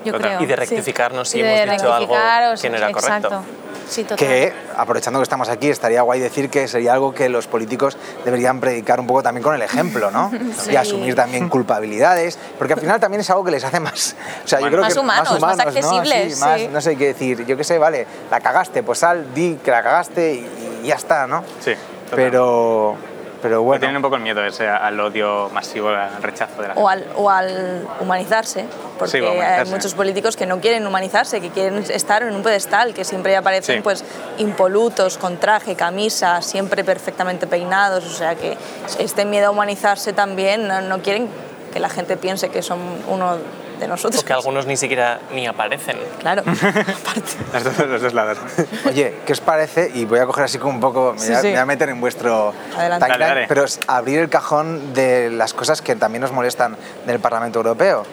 [0.04, 0.42] yo creo.
[0.42, 3.44] Y de rectificarnos si Y de hemos dicho algo rectificar, o que no era exacto.
[3.88, 3.94] Correcto.
[3.94, 4.18] Sí, total.
[4.18, 8.60] que, aprovechando que estamos aquí, estaría guay decir que sería algo que los políticos deberían
[8.60, 10.32] predicar un poco también con el ejemplo, ¿no?
[10.58, 10.72] Sí.
[10.72, 14.48] Y asumir también culpabilidades, porque al final también es algo que les hace más, o
[14.48, 15.64] sea, yo creo Más que humanos, más ¿no?
[15.64, 16.70] accesibles, Sí, más, sí.
[16.72, 19.84] no sé qué decir, yo qué sé, vale, la cagaste, pues sal, di que la
[19.84, 21.44] cagaste y, y ya está, ¿no?
[21.60, 21.74] Sí,
[22.10, 22.16] total.
[22.16, 22.96] Pero,
[23.42, 23.80] pero Bueno.
[23.80, 27.06] Tienen un poco el miedo ese al odio masivo, al rechazo de la o gente.
[27.06, 28.66] al, o al humanizarse,
[28.98, 29.62] porque Sí, o humanizarse.
[29.62, 33.36] hay muchos políticos que no quieren humanizarse, que quieren estar en un pedestal, que siempre
[33.36, 33.82] aparecen Sí.
[33.82, 34.04] pues
[34.38, 38.58] impolutos, con traje, camisa, siempre perfectamente peinados, o sea que
[39.00, 41.28] este miedo a humanizarse también no, no quieren
[41.74, 43.38] que la gente piense que son uno
[43.80, 44.22] de nosotros.
[44.22, 45.98] O que algunos ni siquiera ni aparecen.
[46.20, 47.32] Claro, aparte.
[47.54, 48.38] Los dos, los dos lados.
[48.86, 49.92] oye, ¿qué os parece?
[49.94, 51.48] Y voy a coger así como un poco, me, Sí, voy, a, sí.
[51.48, 53.06] me voy a meter en vuestro Adelante.
[53.06, 53.46] timeline, Dale, dale.
[53.48, 56.76] pero es abrir el cajón de las cosas que también nos molestan
[57.06, 58.04] del Parlamento Europeo.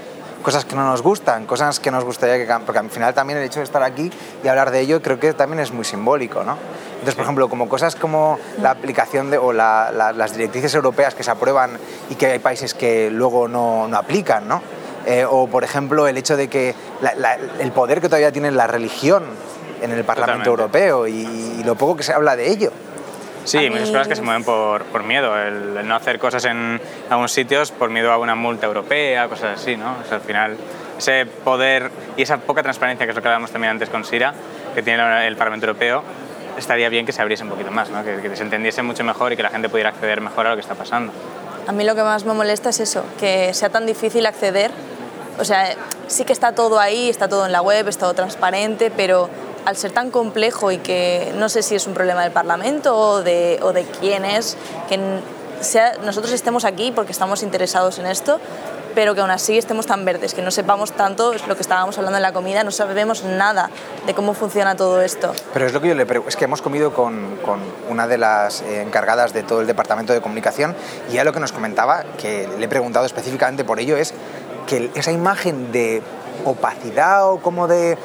[0.42, 2.64] Cosas que no nos gustan, cosas que nos gustaría que...
[2.66, 4.10] Porque al final también el hecho de estar aquí
[4.42, 6.58] y hablar de ello creo que también es muy simbólico, ¿no?
[6.92, 11.14] Entonces, por ejemplo, como cosas como la aplicación de, o la- la- las directrices europeas
[11.14, 11.78] que se aprueban
[12.10, 14.60] y que hay países que luego no, no aplican, ¿no?
[15.06, 18.50] Eh, o, por ejemplo, el hecho de que la- la- el poder que todavía tiene
[18.50, 19.24] la religión
[19.82, 20.78] en el Parlamento Totalmente.
[20.88, 22.70] Europeo y, y lo poco que se habla de ello.
[23.44, 25.94] Sí, A hay muchas mí- cosas que se mueven por, por miedo, el, el no
[25.96, 26.80] hacer cosas en
[27.10, 29.96] algunos sitios por miedo a una multa europea, cosas así, ¿no?
[30.02, 30.56] O sea, al final,
[30.96, 34.32] ese poder y esa poca transparencia, que es lo que hablábamos también antes con Sira,
[34.74, 36.02] que tiene el Parlamento Europeo,
[36.56, 38.02] estaría bien que se abriese un poquito más, ¿no?
[38.02, 40.56] que, que se entendiese mucho mejor y que la gente pudiera acceder mejor a lo
[40.56, 41.12] que está pasando.
[41.66, 44.70] A mí lo que más me molesta es eso, que sea tan difícil acceder.
[45.38, 45.74] O sea,
[46.08, 49.28] sí que está todo ahí, está todo en la web, es todo transparente, pero
[49.64, 53.22] al ser tan complejo y que no sé si es un problema del Parlamento o
[53.22, 54.56] de, quién es,
[54.88, 54.98] que
[56.04, 58.38] nosotros estemos aquí porque estamos interesados en esto,
[58.94, 61.96] pero que aún así estemos tan verdes, que no sepamos tanto, es lo que estábamos
[61.98, 63.70] hablando en la comida, no sabemos nada
[64.06, 65.32] de cómo funciona todo esto.
[65.52, 68.18] Pero es lo que yo le pregunto, es que hemos comido con, con una de
[68.18, 70.74] las eh, encargadas de todo el departamento de comunicación
[71.08, 74.14] y ella lo que nos comentaba, que le he preguntado específicamente por ello, es
[74.66, 76.02] que esa imagen de
[76.44, 77.96] opacidad o como de,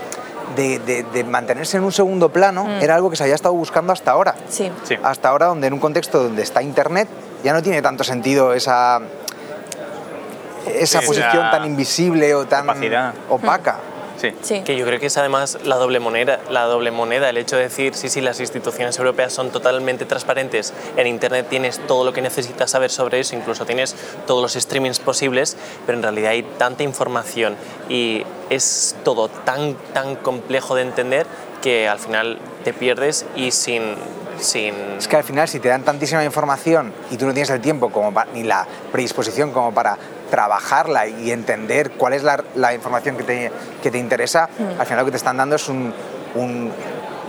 [0.55, 3.93] de, de- de mantenerse en un segundo plano era algo que se había estado buscando
[3.93, 4.35] hasta ahora.
[4.49, 4.71] Sí.
[4.83, 4.95] Sí.
[5.03, 7.07] Hasta ahora, donde en un contexto donde está Internet,
[7.43, 8.99] ya no tiene tanto sentido esa,
[10.67, 13.13] esa Sí, posición tan invisible o tan opacidad.
[13.29, 13.79] opaca.
[14.17, 14.33] Sí.
[14.41, 14.61] Sí.
[14.65, 17.63] Que yo creo que es además la doble moneda, la doble moneda, el hecho de
[17.63, 22.21] decir, sí, sí, las instituciones europeas son totalmente transparentes, en Internet tienes todo lo que
[22.21, 23.95] necesitas saber sobre eso, incluso tienes
[24.27, 25.55] todos los streamings posibles,
[25.85, 27.55] pero en realidad hay tanta información
[27.87, 31.25] y es todo tan, tan complejo de entender
[31.61, 33.95] que al final te pierdes y sin...
[34.37, 37.61] sin Es que al final, si te dan tantísima información y tú no tienes el
[37.61, 39.97] tiempo como pa- ni la predisposición como para
[40.29, 43.51] trabajarla y entender cuál es la, la información que te,
[43.81, 44.49] que te interesa,
[44.79, 45.93] al final lo que te están dando es un,
[46.35, 46.71] un-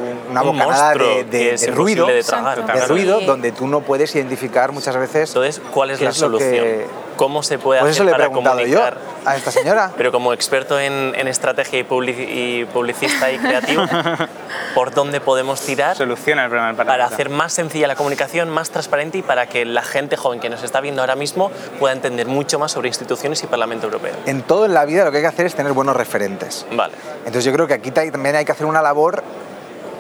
[0.01, 2.87] un- una Un bocanada de, ruido, de tragar, de claro.
[2.89, 6.51] ruido donde tú no puedes identificar muchas veces Entonces, ¿cuál es la solución?
[6.51, 6.87] que-
[7.21, 8.95] ¿Cómo se puede Pues eso hacer le he para preguntado comunicar?
[8.95, 9.91] yo a esta señora.
[9.99, 13.83] Pero como experto en, en estrategia y, publici- y publicista y creativo,
[14.75, 18.71] ¿por dónde podemos tirar Soluciona el problema del para hacer más sencilla la comunicación, más
[18.71, 22.27] transparente y para que la gente joven que nos está viendo ahora mismo pueda entender
[22.27, 24.15] mucho más sobre instituciones y Parlamento Europeo?
[24.25, 26.65] En todo en la vida lo que hay que hacer es tener buenos referentes.
[26.73, 26.95] Vale.
[27.19, 29.23] Entonces yo creo que aquí ta- también hay que hacer una labor,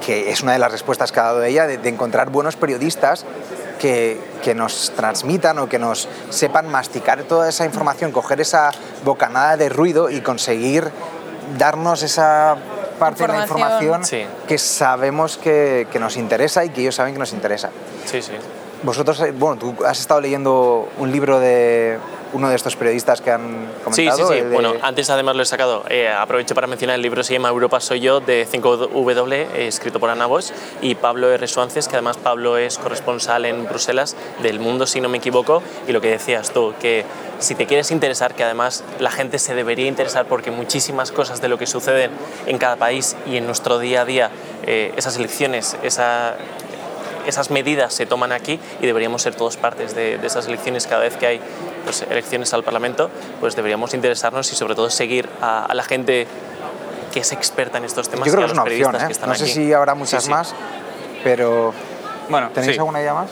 [0.06, 3.26] que es una de las respuestas que ha dado ella, de, de encontrar buenos periodistas
[3.80, 8.70] que, que nos transmitan o que nos sepan masticar toda esa información, coger esa
[9.04, 10.92] bocanada de ruido y conseguir
[11.58, 12.56] darnos esa
[12.98, 14.04] parte de la Información.
[14.04, 14.26] Sí.
[14.46, 17.70] que sabemos que, que nos interesa y que ellos saben que nos interesa.
[18.04, 18.32] Sí, sí.
[18.82, 21.98] Vosotros, eh, bueno, tú has estado leyendo un libro de
[22.32, 24.28] uno de estos periodistas que han Sí, comentado.
[24.28, 24.40] sí, sí.
[24.44, 25.84] de- Bueno, antes además lo he sacado.
[25.88, 29.98] Eh, aprovecho para mencionar el libro se llama Europa soy yo de 5W, eh, escrito
[30.00, 30.50] por Ana Bosch
[30.80, 31.46] y Pablo R.
[31.48, 35.92] Suances, que además Pablo es corresponsal en Bruselas del Mundo, si no me equivoco, y
[35.92, 37.04] lo que decías tú, que
[37.38, 41.48] si te quieres interesar, que además la gente se debería interesar porque muchísimas cosas de
[41.48, 42.10] lo que suceden
[42.46, 44.30] en cada país y en nuestro día a día,
[44.66, 46.36] eh, esas elecciones, esa,
[47.30, 51.00] esas medidas se toman aquí y deberíamos ser todos partes de, de esas elecciones cada
[51.02, 51.40] vez que hay
[51.84, 53.10] pues, elecciones al Parlamento,
[53.40, 56.26] pues deberíamos interesarnos y sobre todo seguir a, a la gente
[57.12, 58.94] que es experta en estos temas Yo creo y que a es los una periodistas
[58.94, 59.06] opción, ¿eh?
[59.08, 59.52] que están No sé aquí.
[59.52, 60.30] si habrá muchas Sí, sí.
[60.32, 60.54] más,
[61.24, 61.72] pero
[62.28, 62.78] Bueno, ¿tenéis sí.
[62.78, 63.28] alguna idea más?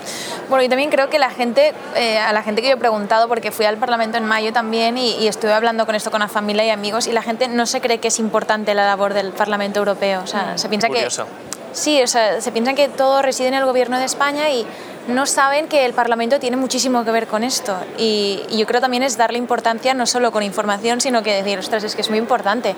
[0.48, 3.28] Bueno, y también creo que la gente, eh, a la gente que yo he preguntado,
[3.28, 6.26] porque fui al Parlamento en mayo también y, y estuve hablando con esto con la
[6.28, 9.30] familia y amigos, y la gente no se cree que es importante la labor del
[9.32, 10.22] Parlamento Europeo.
[10.24, 11.26] O sea, se piensa Curioso.
[11.26, 11.47] que.
[11.78, 14.66] Sí, o sea, se piensa que todo reside en el gobierno de España y
[15.06, 17.78] no saben que el Parlamento tiene muchísimo que ver con esto.
[17.96, 21.58] Y, y yo creo también es darle importancia no solo con información, sino que decir,
[21.58, 22.74] ostras, es que es muy importante.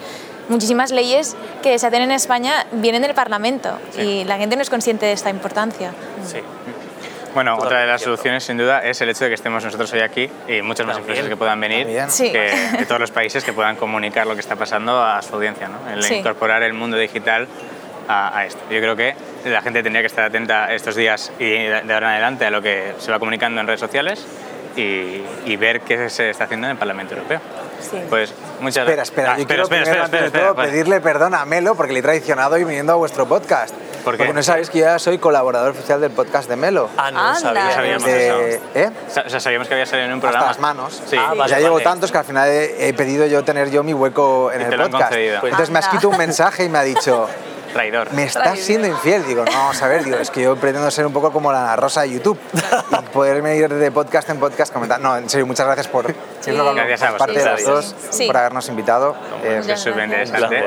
[0.49, 4.71] Muchísimas leyes que se hacen en España vienen del Parlamento y la gente no es
[4.71, 5.93] consciente de esta importancia.
[6.27, 6.39] Sí.
[7.33, 9.93] Bueno, otra de las Totalmente soluciones, sin duda, es el hecho de que estemos nosotros
[9.93, 11.87] hoy aquí y muchas más empresas que puedan venir.
[12.09, 12.31] Sí.
[12.33, 15.69] que- de todos los países que puedan comunicar lo que está pasando a su audiencia,
[15.69, 15.79] ¿no?
[15.91, 16.17] El Sí.
[16.17, 17.47] incorporar el mundo digital
[18.11, 18.61] a, a esto.
[18.71, 22.09] Yo creo que la gente tendría que estar atenta estos días y de de ahora
[22.09, 24.27] en adelante a lo que se va comunicando en redes sociales
[24.77, 27.41] y, y ver qué se está haciendo en el Parlamento Europeo.
[27.81, 27.99] Sí.
[28.11, 30.71] Pues muchas Espera, espera, Ah, yo quiero primero, antes de todo, vale.
[30.71, 33.75] pedirle perdón a Melo porque le he traicionado y viniendo a vuestro podcast.
[34.05, 34.19] ¿Por qué?
[34.19, 36.89] Porque no sabéis que yo ya soy colaborador oficial del podcast de Melo.
[36.97, 37.41] Ah, no Anda.
[37.41, 37.65] sabía.
[37.65, 38.61] No sabíamos De- eso.
[38.75, 38.91] ¿eh?
[39.27, 40.47] O sea, sabíamos que había salido en un Hasta programa.
[40.49, 41.03] las manos.
[41.07, 41.17] Sí.
[41.19, 41.85] Ah, vale, ya llevo vale.
[41.85, 44.71] tantos que al final he, he pedido yo tener yo mi hueco en Y el
[44.71, 45.11] te lo han podcast.
[45.13, 45.41] concedido.
[45.41, 45.89] Pues- Entonces me ha Anda.
[45.89, 47.29] escrito un mensaje y me ha dicho,
[47.73, 48.13] Traidor.
[48.13, 49.25] me estás siendo infiel.
[49.27, 51.75] Digo, no, vamos a ver, digo, es que yo pretendo ser un poco como la
[51.77, 55.09] rosa de YouTube y poderme ir de podcast en podcast comentando.
[55.09, 56.07] No, en serio, muchas gracias por,
[56.47, 58.27] hablamos Gracias a por parte de los dos Sí.
[58.27, 59.17] por habernos invitado.
[59.45, 60.29] Eh, Es súper gracias.
[60.31, 60.65] interesante.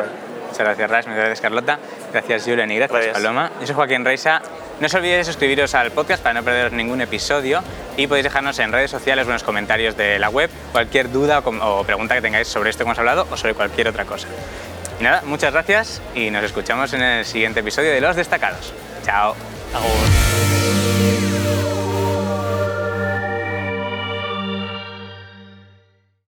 [0.49, 1.07] Muchas gracias, Ras.
[1.07, 1.79] Muchas gracias, Carlota.
[2.11, 2.69] Gracias, Julen.
[2.69, 3.13] Y gracias, Gracias.
[3.17, 3.51] Paloma.
[3.59, 4.39] Yo soy Joaquín Reisa.
[4.79, 7.61] No os olvidéis de suscribiros al podcast para no perderos ningún episodio
[7.97, 12.13] y podéis dejarnos en redes sociales buenos comentarios de la web, cualquier duda o pregunta
[12.15, 14.27] que tengáis sobre esto que hemos hablado o sobre cualquier otra cosa.
[15.03, 18.73] Nada, muchas gracias y nos escuchamos en el siguiente episodio de Los Destacados.
[19.03, 19.35] Chao.